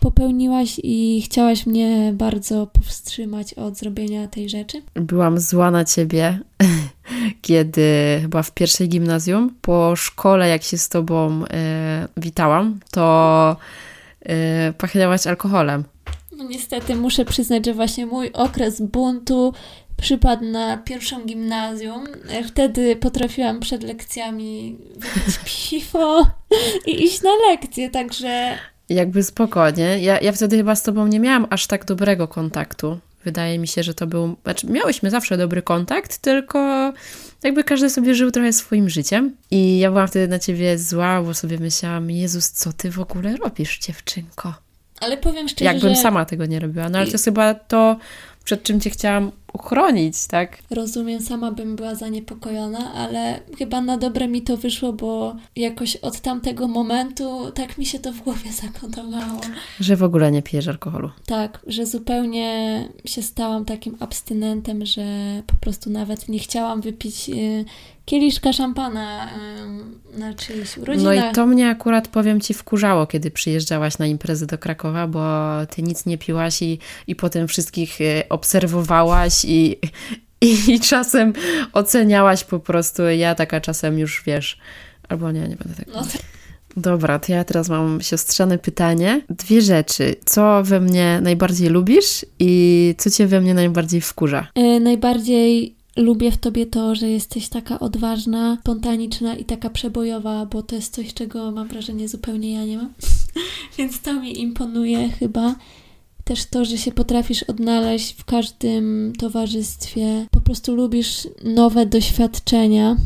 popełniłaś 0.00 0.80
i 0.82 1.22
chciałaś 1.24 1.66
mnie 1.66 2.12
bardzo 2.14 2.66
powstrzymać 2.66 3.54
od 3.54 3.76
zrobienia 3.76 4.28
tej 4.28 4.48
rzeczy? 4.48 4.82
Byłam 4.94 5.40
zła 5.40 5.70
na 5.70 5.84
ciebie, 5.84 6.38
kiedy 7.42 8.18
chyba 8.22 8.42
w 8.42 8.54
pierwszej 8.54 8.88
gimnazjum, 8.88 9.54
po 9.60 9.96
szkole, 9.96 10.48
jak 10.48 10.62
się 10.62 10.78
z 10.78 10.88
tobą 10.88 11.44
e, 11.50 12.08
witałam, 12.16 12.80
to 12.90 13.56
e, 14.22 14.72
pachniałaś 14.72 15.26
alkoholem. 15.26 15.84
No 16.36 16.44
niestety 16.44 16.96
muszę 16.96 17.24
przyznać, 17.24 17.66
że 17.66 17.74
właśnie 17.74 18.06
mój 18.06 18.32
okres 18.32 18.80
buntu 18.80 19.52
przypadł 20.00 20.44
na 20.44 20.76
pierwszą 20.76 21.24
gimnazjum. 21.26 22.06
Wtedy 22.48 22.96
potrafiłam 22.96 23.60
przed 23.60 23.82
lekcjami 23.82 24.78
wypić 24.96 25.38
piwo 25.70 26.26
i 26.86 27.04
iść 27.04 27.22
na 27.22 27.30
lekcje, 27.50 27.90
także... 27.90 28.58
Jakby 28.88 29.22
spokojnie. 29.22 29.98
Ja, 29.98 30.20
ja 30.20 30.32
wtedy 30.32 30.56
chyba 30.56 30.74
z 30.74 30.82
tobą 30.82 31.06
nie 31.06 31.20
miałam 31.20 31.46
aż 31.50 31.66
tak 31.66 31.84
dobrego 31.84 32.28
kontaktu. 32.28 32.98
Wydaje 33.24 33.58
mi 33.58 33.68
się, 33.68 33.82
że 33.82 33.94
to 33.94 34.06
był... 34.06 34.36
Znaczy, 34.42 34.66
miałyśmy 34.66 35.10
zawsze 35.10 35.36
dobry 35.36 35.62
kontakt, 35.62 36.18
tylko 36.18 36.92
jakby 37.42 37.64
każdy 37.64 37.90
sobie 37.90 38.14
żył 38.14 38.30
trochę 38.30 38.52
swoim 38.52 38.88
życiem. 38.88 39.36
I 39.50 39.78
ja 39.78 39.90
byłam 39.90 40.08
wtedy 40.08 40.28
na 40.28 40.38
ciebie 40.38 40.78
zła, 40.78 41.22
bo 41.22 41.34
sobie 41.34 41.58
myślałam, 41.58 42.10
Jezus, 42.10 42.50
co 42.50 42.72
ty 42.72 42.90
w 42.90 43.00
ogóle 43.00 43.36
robisz, 43.36 43.78
dziewczynko? 43.78 44.54
Ale 45.00 45.16
powiem 45.16 45.48
szczerze, 45.48 45.64
Jakbym 45.64 45.94
że... 45.94 46.00
sama 46.00 46.24
tego 46.24 46.46
nie 46.46 46.60
robiła. 46.60 46.88
No 46.88 46.98
ale 46.98 47.06
to 47.06 47.12
jest 47.12 47.24
chyba 47.24 47.54
to, 47.54 47.96
przed 48.48 48.62
czym 48.62 48.80
cię 48.80 48.90
chciałam 48.90 49.32
uchronić, 49.52 50.26
tak? 50.26 50.58
Rozumiem, 50.70 51.20
sama 51.20 51.52
bym 51.52 51.76
była 51.76 51.94
zaniepokojona, 51.94 52.94
ale 52.94 53.40
chyba 53.58 53.80
na 53.80 53.98
dobre 53.98 54.28
mi 54.28 54.42
to 54.42 54.56
wyszło, 54.56 54.92
bo 54.92 55.36
jakoś 55.56 55.96
od 55.96 56.20
tamtego 56.20 56.68
momentu 56.68 57.50
tak 57.54 57.78
mi 57.78 57.86
się 57.86 57.98
to 57.98 58.12
w 58.12 58.20
głowie 58.20 58.52
zakodowało. 58.52 59.40
Że 59.80 59.96
w 59.96 60.02
ogóle 60.02 60.32
nie 60.32 60.42
pijesz 60.42 60.68
alkoholu. 60.68 61.10
Tak, 61.26 61.60
że 61.66 61.86
zupełnie 61.86 62.88
się 63.04 63.22
stałam 63.22 63.64
takim 63.64 63.96
abstynentem, 64.00 64.86
że 64.86 65.04
po 65.46 65.54
prostu 65.54 65.90
nawet 65.90 66.28
nie 66.28 66.38
chciałam 66.38 66.80
wypić 66.80 67.28
y, 67.28 67.64
kieliszka 68.08 68.52
szampana 68.52 69.28
na 70.18 70.34
czyichś 70.34 70.78
urodzinach. 70.78 71.16
No 71.16 71.30
i 71.30 71.34
to 71.34 71.46
mnie 71.46 71.68
akurat, 71.68 72.08
powiem 72.08 72.40
Ci, 72.40 72.54
wkurzało, 72.54 73.06
kiedy 73.06 73.30
przyjeżdżałaś 73.30 73.98
na 73.98 74.06
imprezę 74.06 74.46
do 74.46 74.58
Krakowa, 74.58 75.06
bo 75.06 75.20
Ty 75.70 75.82
nic 75.82 76.06
nie 76.06 76.18
piłaś 76.18 76.62
i, 76.62 76.78
i 77.06 77.16
potem 77.16 77.48
wszystkich 77.48 78.00
y, 78.00 78.22
obserwowałaś 78.28 79.44
i, 79.44 79.76
i, 80.40 80.74
i 80.74 80.80
czasem 80.80 81.32
oceniałaś 81.72 82.44
po 82.44 82.58
prostu. 82.58 83.02
Ja 83.02 83.34
taka 83.34 83.60
czasem 83.60 83.98
już, 83.98 84.22
wiesz, 84.26 84.58
albo 85.08 85.32
nie, 85.32 85.40
nie 85.40 85.56
będę 85.56 85.74
tak 85.74 85.86
no 85.94 86.02
Dobra, 86.76 87.18
to 87.18 87.32
ja 87.32 87.44
teraz 87.44 87.68
mam 87.68 88.00
siostrzane 88.00 88.58
pytanie. 88.58 89.20
Dwie 89.30 89.62
rzeczy. 89.62 90.16
Co 90.24 90.62
we 90.64 90.80
mnie 90.80 91.20
najbardziej 91.22 91.68
lubisz 91.68 92.26
i 92.38 92.94
co 92.98 93.10
cię 93.10 93.26
we 93.26 93.40
mnie 93.40 93.54
najbardziej 93.54 94.00
wkurza? 94.00 94.46
Yy, 94.56 94.80
najbardziej 94.80 95.77
lubię 95.98 96.30
w 96.30 96.36
tobie 96.36 96.66
to, 96.66 96.94
że 96.94 97.10
jesteś 97.10 97.48
taka 97.48 97.80
odważna, 97.80 98.58
spontaniczna 98.60 99.36
i 99.36 99.44
taka 99.44 99.70
przebojowa, 99.70 100.46
bo 100.46 100.62
to 100.62 100.76
jest 100.76 100.94
coś, 100.94 101.14
czego 101.14 101.50
mam 101.50 101.68
wrażenie 101.68 102.08
zupełnie 102.08 102.52
ja 102.52 102.64
nie 102.64 102.76
mam. 102.76 102.92
Więc 103.78 104.00
to 104.00 104.20
mi 104.20 104.40
imponuje 104.40 105.08
chyba. 105.08 105.54
Też 106.24 106.44
to, 106.44 106.64
że 106.64 106.78
się 106.78 106.92
potrafisz 106.92 107.42
odnaleźć 107.42 108.14
w 108.14 108.24
każdym 108.24 109.12
towarzystwie. 109.18 110.26
Po 110.30 110.40
prostu 110.40 110.74
lubisz 110.74 111.28
nowe 111.44 111.86
doświadczenia 111.86 112.96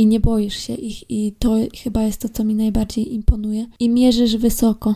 i 0.00 0.06
nie 0.06 0.20
boisz 0.20 0.56
się 0.56 0.74
ich 0.74 1.10
i 1.10 1.32
to 1.38 1.56
chyba 1.82 2.02
jest 2.02 2.20
to, 2.20 2.28
co 2.28 2.44
mi 2.44 2.54
najbardziej 2.54 3.14
imponuje. 3.14 3.66
I 3.80 3.88
mierzysz 3.88 4.36
wysoko. 4.36 4.94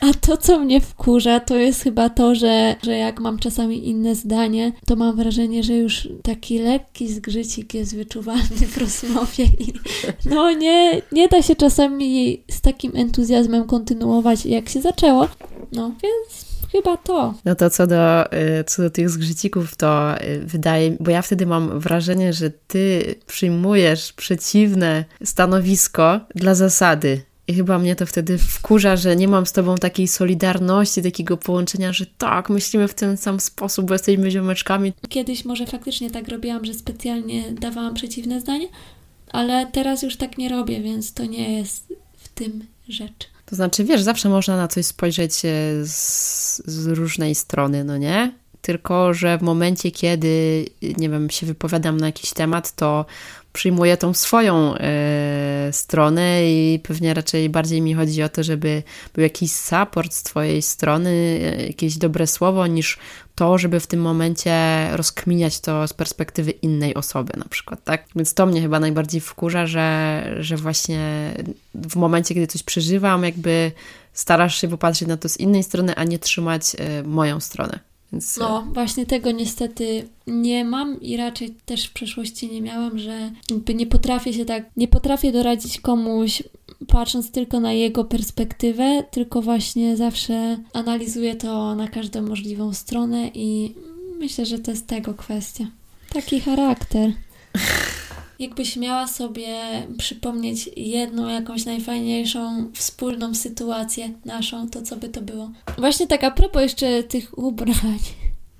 A 0.00 0.14
to, 0.14 0.36
co 0.36 0.58
mnie 0.58 0.80
wkurza, 0.80 1.40
to 1.40 1.56
jest 1.56 1.82
chyba 1.82 2.08
to, 2.08 2.34
że, 2.34 2.76
że 2.82 2.96
jak 2.96 3.20
mam 3.20 3.38
czasami 3.38 3.88
inne 3.88 4.14
zdanie, 4.14 4.72
to 4.86 4.96
mam 4.96 5.16
wrażenie, 5.16 5.62
że 5.62 5.74
już 5.74 6.08
taki 6.22 6.58
lekki 6.58 7.08
zgrzycik 7.08 7.74
jest 7.74 7.96
wyczuwalny 7.96 8.66
w 8.66 8.78
rozmowie 8.78 9.44
i 9.44 9.72
no 10.30 10.52
nie, 10.52 11.02
nie 11.12 11.28
da 11.28 11.42
się 11.42 11.56
czasami 11.56 12.42
z 12.50 12.60
takim 12.60 12.92
entuzjazmem 12.96 13.64
kontynuować, 13.64 14.46
jak 14.46 14.68
się 14.68 14.80
zaczęło. 14.80 15.28
No, 15.72 15.92
więc 16.02 16.53
Chyba 16.74 16.96
to. 16.96 17.34
No 17.44 17.54
to 17.54 17.70
co 17.70 17.86
do, 17.86 18.32
y, 18.32 18.64
co 18.66 18.82
do 18.82 18.90
tych 18.90 19.10
zgrzycików, 19.10 19.76
to 19.76 20.22
y, 20.22 20.40
wydaje 20.46 20.96
bo 21.00 21.10
ja 21.10 21.22
wtedy 21.22 21.46
mam 21.46 21.80
wrażenie, 21.80 22.32
że 22.32 22.50
ty 22.50 23.14
przyjmujesz 23.26 24.12
przeciwne 24.12 25.04
stanowisko 25.24 26.20
dla 26.34 26.54
zasady. 26.54 27.22
I 27.48 27.54
chyba 27.54 27.78
mnie 27.78 27.96
to 27.96 28.06
wtedy 28.06 28.38
wkurza, 28.38 28.96
że 28.96 29.16
nie 29.16 29.28
mam 29.28 29.46
z 29.46 29.52
tobą 29.52 29.74
takiej 29.74 30.08
solidarności, 30.08 31.02
takiego 31.02 31.36
połączenia, 31.36 31.92
że 31.92 32.06
tak, 32.06 32.50
myślimy 32.50 32.88
w 32.88 32.94
ten 32.94 33.16
sam 33.16 33.40
sposób, 33.40 33.86
bo 33.86 33.94
jesteśmy 33.94 34.30
ziomeczkami. 34.30 34.92
Kiedyś 35.08 35.44
może 35.44 35.66
faktycznie 35.66 36.10
tak 36.10 36.28
robiłam, 36.28 36.64
że 36.64 36.74
specjalnie 36.74 37.52
dawałam 37.52 37.94
przeciwne 37.94 38.40
zdanie, 38.40 38.68
ale 39.32 39.66
teraz 39.72 40.02
już 40.02 40.16
tak 40.16 40.38
nie 40.38 40.48
robię, 40.48 40.80
więc 40.80 41.12
to 41.12 41.24
nie 41.24 41.58
jest 41.58 41.92
w 42.16 42.28
tym 42.28 42.66
rzecz. 42.88 43.33
To 43.46 43.56
znaczy, 43.56 43.84
wiesz, 43.84 44.02
zawsze 44.02 44.28
można 44.28 44.56
na 44.56 44.68
coś 44.68 44.86
spojrzeć 44.86 45.44
e, 45.44 45.48
z, 45.84 46.62
z 46.66 46.86
różnej 46.86 47.34
strony, 47.34 47.84
no 47.84 47.96
nie? 47.96 48.32
Tylko, 48.60 49.14
że 49.14 49.38
w 49.38 49.42
momencie, 49.42 49.90
kiedy, 49.90 50.64
nie 50.96 51.08
wiem, 51.08 51.30
się 51.30 51.46
wypowiadam 51.46 51.96
na 51.96 52.06
jakiś 52.06 52.32
temat, 52.32 52.72
to 52.72 53.06
przyjmuję 53.52 53.96
tą 53.96 54.14
swoją 54.14 54.74
e, 54.74 55.68
stronę 55.72 56.50
i 56.50 56.80
pewnie 56.82 57.14
raczej 57.14 57.48
bardziej 57.48 57.82
mi 57.82 57.94
chodzi 57.94 58.22
o 58.22 58.28
to, 58.28 58.42
żeby 58.42 58.82
był 59.14 59.22
jakiś 59.22 59.52
support 59.52 60.12
z 60.12 60.22
Twojej 60.22 60.62
strony, 60.62 61.10
e, 61.10 61.66
jakieś 61.66 61.98
dobre 61.98 62.26
słowo, 62.26 62.66
niż 62.66 62.98
to, 63.34 63.58
żeby 63.58 63.80
w 63.80 63.86
tym 63.86 64.00
momencie 64.00 64.88
rozkminiać 64.92 65.60
to 65.60 65.88
z 65.88 65.92
perspektywy 65.92 66.50
innej 66.50 66.94
osoby 66.94 67.32
na 67.36 67.44
przykład, 67.44 67.84
tak? 67.84 68.06
Więc 68.16 68.34
to 68.34 68.46
mnie 68.46 68.60
chyba 68.60 68.80
najbardziej 68.80 69.20
wkurza, 69.20 69.66
że, 69.66 70.24
że 70.40 70.56
właśnie 70.56 71.34
w 71.74 71.96
momencie, 71.96 72.34
kiedy 72.34 72.46
coś 72.46 72.62
przeżywam, 72.62 73.24
jakby 73.24 73.72
starasz 74.12 74.60
się 74.60 74.68
popatrzeć 74.68 75.08
na 75.08 75.16
to 75.16 75.28
z 75.28 75.40
innej 75.40 75.62
strony, 75.62 75.94
a 75.94 76.04
nie 76.04 76.18
trzymać 76.18 76.76
e, 76.78 77.02
moją 77.02 77.40
stronę. 77.40 77.78
Więc... 78.12 78.36
No, 78.36 78.66
właśnie 78.72 79.06
tego 79.06 79.30
niestety 79.30 80.08
nie 80.26 80.64
mam 80.64 81.00
i 81.00 81.16
raczej 81.16 81.54
też 81.66 81.86
w 81.86 81.92
przeszłości 81.92 82.50
nie 82.50 82.62
miałam, 82.62 82.98
że 82.98 83.30
nie 83.74 83.86
potrafię 83.86 84.32
się 84.32 84.44
tak, 84.44 84.64
nie 84.76 84.88
potrafię 84.88 85.32
doradzić 85.32 85.80
komuś 85.80 86.42
patrząc 86.88 87.30
tylko 87.30 87.60
na 87.60 87.72
jego 87.72 88.04
perspektywę, 88.04 89.04
tylko 89.10 89.42
właśnie 89.42 89.96
zawsze 89.96 90.58
analizuję 90.72 91.34
to 91.34 91.74
na 91.74 91.88
każdą 91.88 92.22
możliwą 92.22 92.74
stronę 92.74 93.30
i 93.34 93.74
myślę, 94.18 94.46
że 94.46 94.58
to 94.58 94.70
jest 94.70 94.86
tego 94.86 95.14
kwestia. 95.14 95.66
Taki 96.12 96.40
charakter. 96.40 97.12
Jakbyś 98.38 98.76
miała 98.76 99.06
sobie 99.06 99.56
przypomnieć 99.98 100.70
jedną 100.76 101.28
jakąś 101.28 101.64
najfajniejszą 101.64 102.70
wspólną 102.72 103.34
sytuację 103.34 104.10
naszą, 104.24 104.70
to 104.70 104.82
co 104.82 104.96
by 104.96 105.08
to 105.08 105.22
było? 105.22 105.50
Właśnie 105.78 106.06
tak 106.06 106.24
a 106.24 106.30
propos 106.30 106.62
jeszcze 106.62 107.02
tych 107.02 107.38
ubrań. 107.38 107.98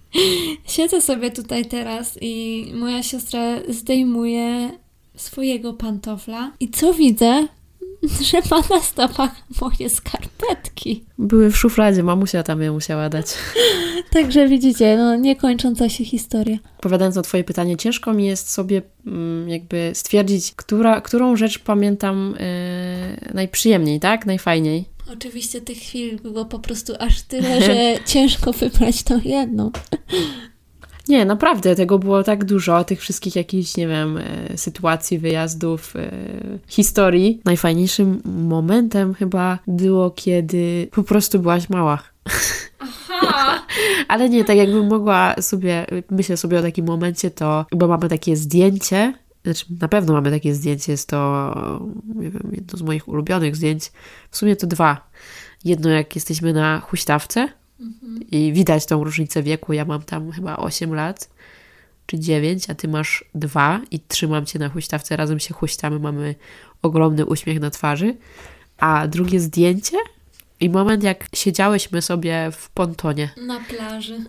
Siedzę 0.68 1.00
sobie 1.00 1.31
tutaj 1.31 1.64
teraz 1.64 2.18
i 2.20 2.64
moja 2.74 3.03
siostra 3.03 3.40
zdejmuje 3.68 4.70
swojego 5.16 5.72
pantofla 5.72 6.53
i 6.61 6.68
co 6.68 6.94
widzę? 6.94 7.48
Że 8.31 8.38
ma 8.51 8.62
na 8.71 8.83
stopach 8.83 9.31
moje 9.61 9.90
skarpetki. 9.90 11.05
Były 11.19 11.51
w 11.51 11.57
szufladzie, 11.57 12.03
mamusia 12.03 12.43
tam 12.43 12.62
je 12.62 12.73
musiała 12.73 13.09
dać. 13.09 13.27
Także 14.11 14.49
widzicie, 14.49 14.97
no 14.97 15.17
niekończąca 15.17 15.88
się 15.88 16.05
historia. 16.05 16.59
Odpowiadając 16.77 17.17
na 17.17 17.23
twoje 17.23 17.45
pytanie, 17.45 17.77
ciężko 17.77 18.12
mi 18.12 18.27
jest 18.27 18.51
sobie 18.51 18.83
mm, 19.07 19.49
jakby 19.49 19.90
stwierdzić, 19.95 20.53
która, 20.57 21.01
którą 21.01 21.37
rzecz 21.37 21.59
pamiętam 21.59 22.35
yy, 22.38 23.35
najprzyjemniej, 23.35 24.01
tak? 24.01 24.27
Najfajniej. 24.27 24.85
Oczywiście 25.12 25.61
tych 25.61 25.79
chwil 25.79 26.21
było 26.21 26.45
po 26.45 26.59
prostu 26.59 26.93
aż 26.99 27.23
tyle, 27.23 27.62
że 27.62 27.75
ciężko 28.12 28.53
wybrać 28.53 29.03
tą 29.03 29.21
jedną. 29.25 29.71
Nie, 31.09 31.25
naprawdę, 31.25 31.77
tego 31.77 31.99
było 31.99 32.23
tak 32.23 32.45
dużo, 32.45 32.85
tych 32.85 33.01
wszystkich 33.01 33.37
jakichś, 33.37 33.77
nie 33.77 33.88
wiem, 33.88 34.19
e, 34.19 34.59
sytuacji, 34.59 35.19
wyjazdów, 35.19 35.97
e, 35.97 36.11
historii. 36.67 37.40
Najfajniejszym 37.45 38.23
momentem 38.25 39.14
chyba 39.14 39.59
było, 39.67 40.11
kiedy 40.11 40.88
po 40.93 41.03
prostu 41.03 41.38
byłaś 41.38 41.69
mała. 41.69 42.03
Aha! 42.81 43.62
Ale 44.09 44.29
nie, 44.29 44.45
tak 44.45 44.57
jakbym 44.57 44.87
mogła 44.87 45.35
sobie, 45.40 45.87
myślę 46.11 46.37
sobie 46.37 46.59
o 46.59 46.62
takim 46.62 46.87
momencie, 46.87 47.31
to, 47.31 47.67
bo 47.73 47.88
mamy 47.88 48.09
takie 48.09 48.37
zdjęcie, 48.37 49.14
znaczy 49.45 49.64
na 49.81 49.88
pewno 49.88 50.12
mamy 50.12 50.31
takie 50.31 50.55
zdjęcie, 50.55 50.93
jest 50.93 51.09
to, 51.09 51.51
nie 52.14 52.31
wiem, 52.31 52.51
jedno 52.53 52.79
z 52.79 52.83
moich 52.83 53.09
ulubionych 53.09 53.57
zdjęć, 53.57 53.93
w 54.31 54.37
sumie 54.37 54.57
to 54.57 54.67
dwa. 54.67 55.11
Jedno 55.64 55.90
jak 55.90 56.14
jesteśmy 56.14 56.53
na 56.53 56.81
huśtawce, 56.81 57.49
i 58.31 58.53
widać 58.53 58.87
tą 58.87 59.05
różnicę 59.05 59.43
wieku. 59.43 59.73
Ja 59.73 59.85
mam 59.85 60.03
tam 60.03 60.33
chyba 60.33 60.57
8 60.57 60.95
lat 60.95 61.29
czy 62.07 62.19
9, 62.19 62.71
a 62.71 62.75
ty 62.75 62.89
masz 62.89 63.25
2 63.35 63.81
i 63.91 64.01
trzymam 64.01 64.47
cię 64.47 64.59
na 64.59 64.69
huśtawce, 64.69 65.17
razem 65.17 65.41
się 65.41 65.55
huśtamy, 65.55 65.99
mamy 65.99 66.35
ogromny 66.83 67.27
uśmiech 67.27 67.61
na 67.61 67.71
twarzy. 67.71 68.17
A 68.79 69.09
drugie 69.09 69.41
zdjęcie 69.41 69.97
i 70.61 70.71
moment, 70.71 71.03
jak 71.03 71.27
siedziałyśmy 71.35 72.03
sobie 72.03 72.51
w 72.53 72.71
pontonie. 72.71 73.31
Na 73.47 73.61
plaży. 73.61 74.19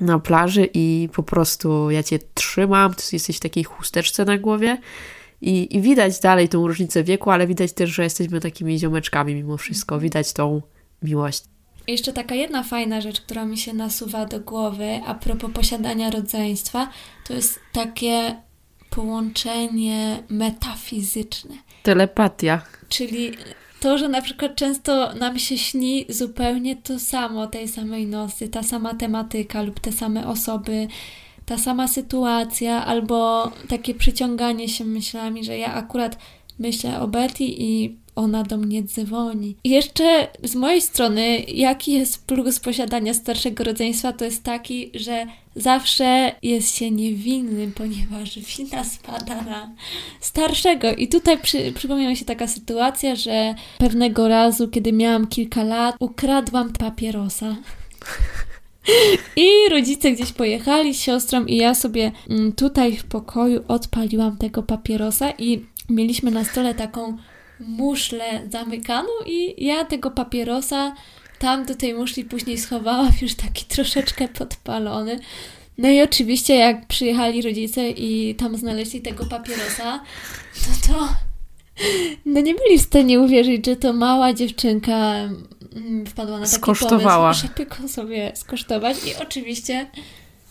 Na 0.00 0.18
plaży 0.18 0.68
i 0.74 1.08
po 1.12 1.22
prostu 1.22 1.90
ja 1.90 2.02
cię 2.02 2.18
trzymam, 2.34 2.94
ty 2.94 3.02
jesteś 3.12 3.36
w 3.36 3.40
takiej 3.40 3.64
chusteczce 3.64 4.24
na 4.24 4.38
głowie 4.38 4.78
i, 5.40 5.76
i 5.76 5.80
widać 5.80 6.20
dalej 6.20 6.48
tą 6.48 6.66
różnicę 6.66 7.04
wieku, 7.04 7.30
ale 7.30 7.46
widać 7.46 7.72
też, 7.72 7.90
że 7.90 8.04
jesteśmy 8.04 8.40
takimi 8.40 8.78
ziomeczkami 8.78 9.34
mimo 9.34 9.56
wszystko. 9.56 10.00
Widać 10.00 10.32
tą 10.32 10.62
miłość. 11.02 11.44
Jeszcze 11.90 12.12
taka 12.12 12.34
jedna 12.34 12.62
fajna 12.62 13.00
rzecz, 13.00 13.20
która 13.20 13.44
mi 13.44 13.58
się 13.58 13.72
nasuwa 13.72 14.26
do 14.26 14.40
głowy 14.40 15.00
a 15.06 15.14
propos 15.14 15.50
posiadania 15.54 16.10
rodzeństwa, 16.10 16.88
to 17.26 17.32
jest 17.32 17.60
takie 17.72 18.36
połączenie 18.90 20.22
metafizyczne. 20.28 21.54
Telepatia. 21.82 22.62
Czyli 22.88 23.32
to, 23.80 23.98
że 23.98 24.08
na 24.08 24.22
przykład 24.22 24.56
często 24.56 25.14
nam 25.14 25.38
się 25.38 25.58
śni 25.58 26.06
zupełnie 26.08 26.76
to 26.76 26.98
samo, 26.98 27.46
tej 27.46 27.68
samej 27.68 28.06
nocy, 28.06 28.48
ta 28.48 28.62
sama 28.62 28.94
tematyka 28.94 29.62
lub 29.62 29.80
te 29.80 29.92
same 29.92 30.26
osoby, 30.26 30.88
ta 31.46 31.58
sama 31.58 31.88
sytuacja, 31.88 32.86
albo 32.86 33.50
takie 33.68 33.94
przyciąganie 33.94 34.68
się 34.68 34.84
myślami, 34.84 35.44
że 35.44 35.58
ja 35.58 35.74
akurat 35.74 36.18
myślę 36.58 37.00
o 37.00 37.08
Betty 37.08 37.44
i 37.44 37.96
ona 38.20 38.42
do 38.42 38.56
mnie 38.56 38.82
dzwoni. 38.82 39.56
Jeszcze 39.64 40.28
z 40.44 40.54
mojej 40.54 40.80
strony, 40.80 41.38
jaki 41.48 41.92
jest 41.92 42.26
plus 42.26 42.60
posiadania 42.60 43.14
starszego 43.14 43.64
rodzeństwa, 43.64 44.12
to 44.12 44.24
jest 44.24 44.42
taki, 44.42 44.90
że 44.94 45.26
zawsze 45.56 46.32
jest 46.42 46.76
się 46.76 46.90
niewinnym, 46.90 47.72
ponieważ 47.72 48.38
wina 48.38 48.84
spada 48.84 49.42
na 49.42 49.70
starszego. 50.20 50.94
I 50.94 51.08
tutaj 51.08 51.38
przy, 51.38 51.72
przypomniała 51.72 52.10
mi 52.10 52.16
się 52.16 52.24
taka 52.24 52.46
sytuacja, 52.46 53.16
że 53.16 53.54
pewnego 53.78 54.28
razu, 54.28 54.68
kiedy 54.68 54.92
miałam 54.92 55.26
kilka 55.26 55.62
lat, 55.64 55.96
ukradłam 56.00 56.72
papierosa. 56.72 57.56
I 59.36 59.48
rodzice 59.70 60.12
gdzieś 60.12 60.32
pojechali 60.32 60.94
z 60.94 61.00
siostrą 61.00 61.44
i 61.44 61.56
ja 61.56 61.74
sobie 61.74 62.12
mm, 62.30 62.52
tutaj 62.52 62.96
w 62.96 63.04
pokoju 63.04 63.64
odpaliłam 63.68 64.36
tego 64.36 64.62
papierosa 64.62 65.30
i 65.30 65.64
mieliśmy 65.88 66.30
na 66.30 66.44
stole 66.44 66.74
taką 66.74 67.16
muszlę 67.60 68.40
zamykaną 68.50 69.08
i 69.26 69.64
ja 69.64 69.84
tego 69.84 70.10
papierosa 70.10 70.94
tam 71.38 71.66
do 71.66 71.74
tej 71.74 71.94
muszli 71.94 72.24
później 72.24 72.58
schowałam, 72.58 73.12
już 73.22 73.34
taki 73.34 73.64
troszeczkę 73.64 74.28
podpalony. 74.28 75.20
No 75.78 75.88
i 75.88 76.02
oczywiście 76.02 76.54
jak 76.56 76.86
przyjechali 76.86 77.42
rodzice 77.42 77.90
i 77.90 78.34
tam 78.34 78.56
znaleźli 78.56 79.00
tego 79.00 79.26
papierosa, 79.26 80.00
no 80.68 80.74
to 80.88 81.08
no 82.26 82.40
nie 82.40 82.54
byli 82.54 82.78
w 82.78 82.82
stanie 82.82 83.20
uwierzyć, 83.20 83.66
że 83.66 83.76
to 83.76 83.92
mała 83.92 84.32
dziewczynka 84.34 85.14
mm, 85.76 86.06
wpadła 86.06 86.38
na 86.38 86.44
taki 86.44 86.56
Skosztowała. 86.56 87.34
pomysł, 87.34 87.46
żeby 87.56 87.66
go 87.66 87.88
sobie 87.88 88.32
skosztować 88.34 88.96
i 89.06 89.14
oczywiście 89.22 89.86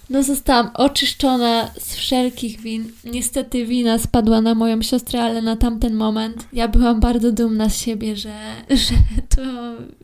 no 0.10 0.24
zostałam 0.24 0.70
oczyszczona 0.74 1.72
z 1.80 1.96
wszelkich 1.96 2.60
win. 2.60 2.92
Niestety 3.06 3.66
wina 3.66 4.00
spadła 4.00 4.42
na 4.42 4.56
moją 4.56 4.82
siostrę, 4.82 5.22
ale 5.22 5.42
na 5.42 5.56
tamten 5.56 5.94
moment 5.94 6.48
ja 6.54 6.68
byłam 6.68 7.00
bardzo 7.00 7.32
dumna 7.32 7.70
z 7.70 7.78
siebie, 7.78 8.16
że, 8.16 8.34
że 8.86 8.96
to 9.36 9.42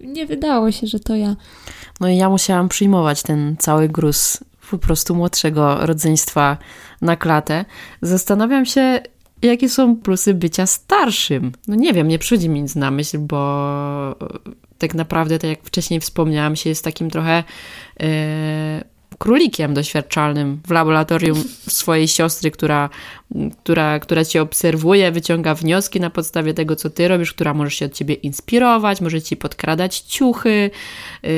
nie 0.02 0.26
wydało 0.26 0.72
się, 0.72 0.88
że 0.88 1.00
to 1.00 1.16
ja. 1.16 1.36
No 2.00 2.10
i 2.10 2.18
ja 2.18 2.30
musiałam 2.30 2.70
przyjmować 2.70 3.24
ten 3.24 3.56
cały 3.60 3.90
gruz 3.90 4.40
po 4.72 4.78
prostu 4.78 5.16
młodszego 5.16 5.86
rodzeństwa 5.86 6.58
na 7.02 7.16
klatę. 7.16 7.66
Zastanawiam 8.02 8.66
się, 8.66 9.02
jakie 9.42 9.70
są 9.70 9.96
plusy 9.96 10.34
bycia 10.34 10.66
starszym. 10.66 11.52
No 11.68 11.76
nie 11.76 11.94
wiem, 11.94 12.08
nie 12.08 12.20
przychodzi 12.20 12.50
mi 12.50 12.62
nic 12.62 12.76
na 12.76 12.92
myśl, 12.92 13.18
bo 13.20 14.16
tak 14.78 14.94
naprawdę, 14.94 15.40
tak 15.40 15.50
jak 15.50 15.64
wcześniej 15.64 16.00
wspomniałam, 16.00 16.56
się 16.56 16.70
jest 16.70 16.84
takim 16.84 17.10
trochę... 17.10 17.44
Yy, 18.00 18.95
królikiem 19.20 19.74
doświadczalnym 19.74 20.62
w 20.68 20.72
laboratorium 20.72 21.44
swojej 21.68 22.08
siostry, 22.08 22.52
która, 22.52 22.90
która, 23.64 24.00
która 24.00 24.26
cię 24.26 24.42
obserwuje, 24.42 25.12
wyciąga 25.12 25.56
wnioski 25.56 26.00
na 26.00 26.10
podstawie 26.10 26.54
tego, 26.54 26.76
co 26.76 26.90
ty 26.90 27.08
robisz, 27.08 27.34
która 27.34 27.54
może 27.54 27.72
się 27.72 27.86
od 27.86 27.94
ciebie 27.94 28.14
inspirować, 28.14 29.02
może 29.02 29.22
ci 29.22 29.38
podkradać 29.38 30.00
ciuchy, 30.00 30.72
yy, 31.24 31.30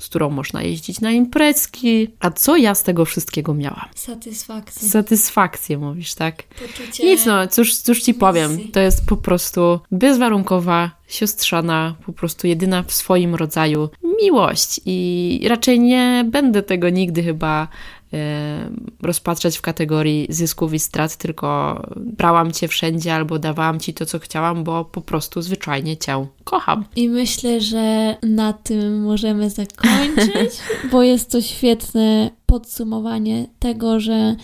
z 0.00 0.06
którą 0.08 0.30
można 0.30 0.62
jeździć 0.62 1.00
na 1.00 1.10
imprezki. 1.10 2.08
A 2.20 2.30
co 2.30 2.56
ja 2.56 2.74
z 2.74 2.82
tego 2.82 3.04
wszystkiego 3.04 3.54
miałam? 3.54 3.88
Satysfakcję. 3.94 4.88
Satysfakcję, 4.88 5.78
mówisz, 5.78 6.14
tak? 6.14 6.42
Poczucie 6.42 7.04
Nic, 7.04 7.26
no, 7.26 7.48
cóż, 7.48 7.76
cóż 7.76 8.02
ci 8.02 8.14
powiem. 8.14 8.58
To 8.72 8.80
jest 8.80 9.06
po 9.06 9.16
prostu 9.16 9.80
bezwarunkowa 9.90 10.99
siostrzana, 11.10 11.94
po 12.06 12.12
prostu 12.12 12.46
jedyna 12.46 12.82
w 12.82 12.92
swoim 12.92 13.34
rodzaju 13.34 13.88
miłość 14.22 14.80
i 14.86 15.40
raczej 15.48 15.80
nie 15.80 16.24
będę 16.30 16.62
tego 16.62 16.90
nigdy 16.90 17.22
chyba 17.22 17.68
e, 18.12 18.70
rozpatrzeć 19.02 19.58
w 19.58 19.60
kategorii 19.60 20.26
zysków 20.28 20.74
i 20.74 20.78
strat, 20.78 21.16
tylko 21.16 21.82
brałam 21.96 22.52
cię 22.52 22.68
wszędzie 22.68 23.14
albo 23.14 23.38
dawałam 23.38 23.80
ci 23.80 23.94
to, 23.94 24.06
co 24.06 24.18
chciałam, 24.18 24.64
bo 24.64 24.84
po 24.84 25.00
prostu 25.00 25.42
zwyczajnie 25.42 25.96
cię 25.96 26.26
kocham. 26.44 26.84
I 26.96 27.08
myślę, 27.08 27.60
że 27.60 28.16
na 28.22 28.52
tym 28.52 29.02
możemy 29.02 29.50
zakończyć, 29.50 30.50
bo 30.92 31.02
jest 31.02 31.30
to 31.30 31.40
świetne 31.42 32.30
podsumowanie 32.46 33.46
tego, 33.58 34.00
że 34.00 34.36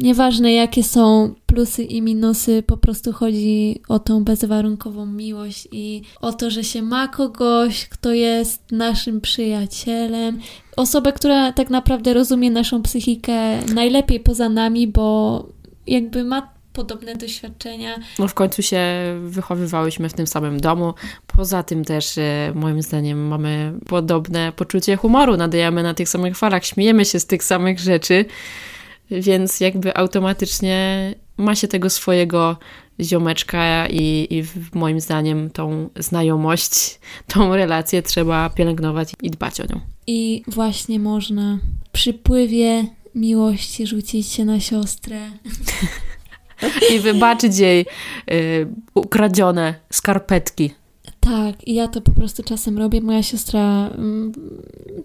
Nieważne 0.00 0.52
jakie 0.52 0.82
są 0.82 1.34
plusy 1.46 1.82
i 1.82 2.02
minusy, 2.02 2.62
po 2.62 2.76
prostu 2.76 3.12
chodzi 3.12 3.80
o 3.88 3.98
tą 3.98 4.24
bezwarunkową 4.24 5.06
miłość 5.06 5.68
i 5.72 6.02
o 6.20 6.32
to, 6.32 6.50
że 6.50 6.64
się 6.64 6.82
ma 6.82 7.08
kogoś, 7.08 7.88
kto 7.88 8.12
jest 8.12 8.62
naszym 8.72 9.20
przyjacielem, 9.20 10.40
osobę, 10.76 11.12
która 11.12 11.52
tak 11.52 11.70
naprawdę 11.70 12.14
rozumie 12.14 12.50
naszą 12.50 12.82
psychikę 12.82 13.64
najlepiej 13.74 14.20
poza 14.20 14.48
nami, 14.48 14.88
bo 14.88 15.46
jakby 15.86 16.24
ma 16.24 16.56
podobne 16.76 17.14
doświadczenia. 17.14 17.98
No 18.18 18.28
w 18.28 18.34
końcu 18.34 18.62
się 18.62 18.80
wychowywałyśmy 19.22 20.08
w 20.08 20.12
tym 20.12 20.26
samym 20.26 20.60
domu. 20.60 20.94
Poza 21.26 21.62
tym 21.62 21.84
też 21.84 22.18
e, 22.18 22.52
moim 22.54 22.82
zdaniem 22.82 23.28
mamy 23.28 23.72
podobne 23.86 24.52
poczucie 24.56 24.96
humoru, 24.96 25.36
nadajemy 25.36 25.82
na 25.82 25.94
tych 25.94 26.08
samych 26.08 26.36
falach, 26.36 26.64
śmiejemy 26.64 27.04
się 27.04 27.20
z 27.20 27.26
tych 27.26 27.44
samych 27.44 27.80
rzeczy, 27.80 28.24
więc 29.10 29.60
jakby 29.60 29.96
automatycznie 29.96 31.14
ma 31.36 31.54
się 31.54 31.68
tego 31.68 31.90
swojego 31.90 32.56
ziomeczka 33.00 33.88
i, 33.88 34.26
i 34.30 34.44
moim 34.78 35.00
zdaniem 35.00 35.50
tą 35.50 35.88
znajomość, 35.98 37.00
tą 37.26 37.56
relację 37.56 38.02
trzeba 38.02 38.50
pielęgnować 38.50 39.12
i 39.22 39.30
dbać 39.30 39.60
o 39.60 39.64
nią. 39.64 39.80
I 40.06 40.42
właśnie 40.46 40.98
można 40.98 41.58
przy 41.92 42.14
pływie 42.14 42.84
miłości 43.14 43.86
rzucić 43.86 44.26
się 44.26 44.44
na 44.44 44.60
siostrę. 44.60 45.16
I 46.94 47.00
wybaczyć 47.00 47.58
jej 47.58 47.86
y, 48.30 48.68
ukradzione 48.94 49.74
skarpetki. 49.90 50.70
Tak, 51.26 51.68
i 51.68 51.74
ja 51.74 51.88
to 51.88 52.00
po 52.00 52.12
prostu 52.12 52.42
czasem 52.42 52.78
robię. 52.78 53.00
Moja 53.00 53.22
siostra 53.22 53.88
mm, 53.88 54.32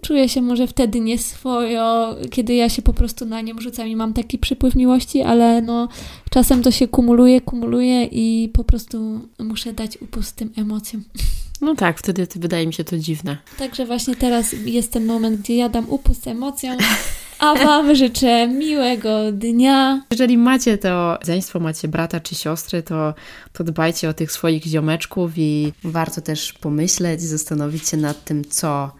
czuje 0.00 0.28
się 0.28 0.42
może 0.42 0.66
wtedy 0.66 1.00
nieswojo, 1.00 2.16
kiedy 2.30 2.54
ja 2.54 2.68
się 2.68 2.82
po 2.82 2.92
prostu 2.92 3.26
na 3.26 3.40
nią 3.40 3.54
rzucam 3.58 3.88
i 3.88 3.96
mam 3.96 4.12
taki 4.12 4.38
przypływ 4.38 4.74
miłości, 4.74 5.22
ale 5.22 5.62
no 5.62 5.88
czasem 6.30 6.62
to 6.62 6.70
się 6.70 6.88
kumuluje, 6.88 7.40
kumuluje 7.40 8.04
i 8.04 8.48
po 8.52 8.64
prostu 8.64 9.20
muszę 9.38 9.72
dać 9.72 9.98
upust 10.02 10.36
tym 10.36 10.52
emocjom. 10.56 11.04
No 11.60 11.74
tak, 11.74 11.98
wtedy 11.98 12.26
wydaje 12.36 12.66
mi 12.66 12.72
się 12.72 12.84
to 12.84 12.98
dziwne. 12.98 13.36
Także 13.58 13.86
właśnie 13.86 14.16
teraz 14.16 14.52
jest 14.64 14.92
ten 14.92 15.06
moment, 15.06 15.40
gdzie 15.40 15.56
ja 15.56 15.68
dam 15.68 15.90
upust 15.90 16.26
emocjom, 16.26 16.76
a 17.42 17.54
Wam 17.54 17.94
życzę 17.94 18.48
miłego 18.48 19.32
dnia. 19.32 20.02
Jeżeli 20.10 20.38
macie 20.38 20.78
to 20.78 21.18
rodzeństwo, 21.18 21.60
macie 21.60 21.88
brata 21.88 22.20
czy 22.20 22.34
siostry, 22.34 22.82
to, 22.82 23.14
to 23.52 23.64
dbajcie 23.64 24.08
o 24.08 24.14
tych 24.14 24.32
swoich 24.32 24.64
ziomeczków 24.64 25.30
i 25.36 25.72
warto 25.84 26.20
też 26.20 26.52
pomyśleć, 26.52 27.22
zastanowić 27.22 27.88
się 27.88 27.96
nad 27.96 28.24
tym, 28.24 28.44
co 28.44 28.90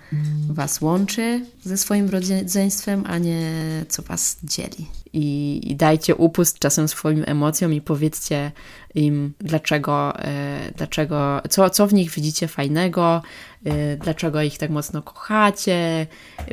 Was 0.48 0.80
łączy 0.80 1.44
ze 1.64 1.76
swoim 1.76 2.10
rodzeństwem, 2.10 3.04
a 3.06 3.18
nie 3.18 3.50
co 3.88 4.02
Was 4.02 4.36
dzieli. 4.44 4.86
I, 5.12 5.60
i 5.64 5.76
dajcie 5.76 6.14
upust 6.14 6.58
czasem 6.58 6.88
swoim 6.88 7.24
emocjom 7.26 7.72
i 7.72 7.80
powiedzcie 7.80 8.52
im, 8.94 9.32
dlaczego, 9.38 10.18
e, 10.18 10.72
dlaczego 10.76 11.42
co, 11.50 11.70
co 11.70 11.86
w 11.86 11.94
nich 11.94 12.10
widzicie 12.10 12.48
fajnego, 12.48 13.22
e, 13.64 13.96
dlaczego 13.96 14.42
ich 14.42 14.58
tak 14.58 14.70
mocno 14.70 15.02
kochacie. 15.02 16.06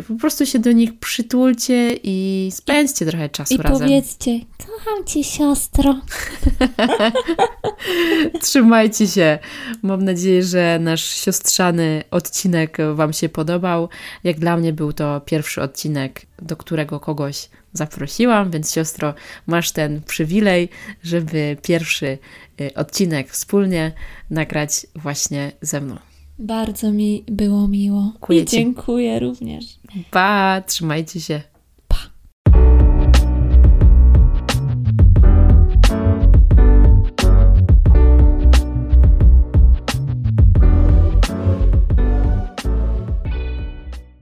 Po 0.08 0.16
prostu 0.16 0.46
się 0.46 0.60
do 0.60 0.72
nich 0.72 1.00
przytulcie 1.00 1.96
i 2.04 2.50
spędźcie 2.54 3.06
trochę 3.06 3.30
czasu 3.30 3.54
I 3.54 3.58
razem. 3.58 3.78
I 3.78 3.80
powiedzcie, 3.80 4.40
kocham 4.58 5.06
cię 5.06 5.24
siostro. 5.24 5.96
Trzymajcie 8.42 9.08
się. 9.08 9.40
Mam 9.82 10.06
nadzieję, 10.06 10.44
że 10.44 10.80
nasz 10.82 11.04
siostrzany 11.04 12.04
odcinek 12.12 12.78
Wam 12.94 13.14
się 13.14 13.30
podobał. 13.50 13.90
Jak 14.24 14.40
dla 14.40 14.58
mnie 14.58 14.74
był 14.74 14.94
to 14.94 15.22
pierwszy 15.22 15.62
odcinek, 15.62 16.26
do 16.42 16.56
którego 16.56 17.00
kogoś 17.00 17.50
zaprosiłam, 17.74 18.52
więc 18.52 18.74
siostro, 18.74 19.14
masz 19.48 19.72
ten 19.72 20.02
przywilej, 20.02 20.70
żeby 21.04 21.58
pierwszy 21.64 22.18
y, 22.62 22.74
odcinek 22.76 23.30
wspólnie 23.32 23.92
nagrać 24.30 24.88
właśnie 24.96 25.52
ze 25.62 25.82
mną. 25.82 25.96
Bardzo 26.40 26.92
mi 26.92 27.24
było 27.28 27.68
miło. 27.68 28.02
Dziękuję 28.14 28.46
dziękuję 28.46 29.20
również. 29.20 29.66
Pa, 30.12 30.62
trzymajcie 30.68 31.22
się. 31.22 31.42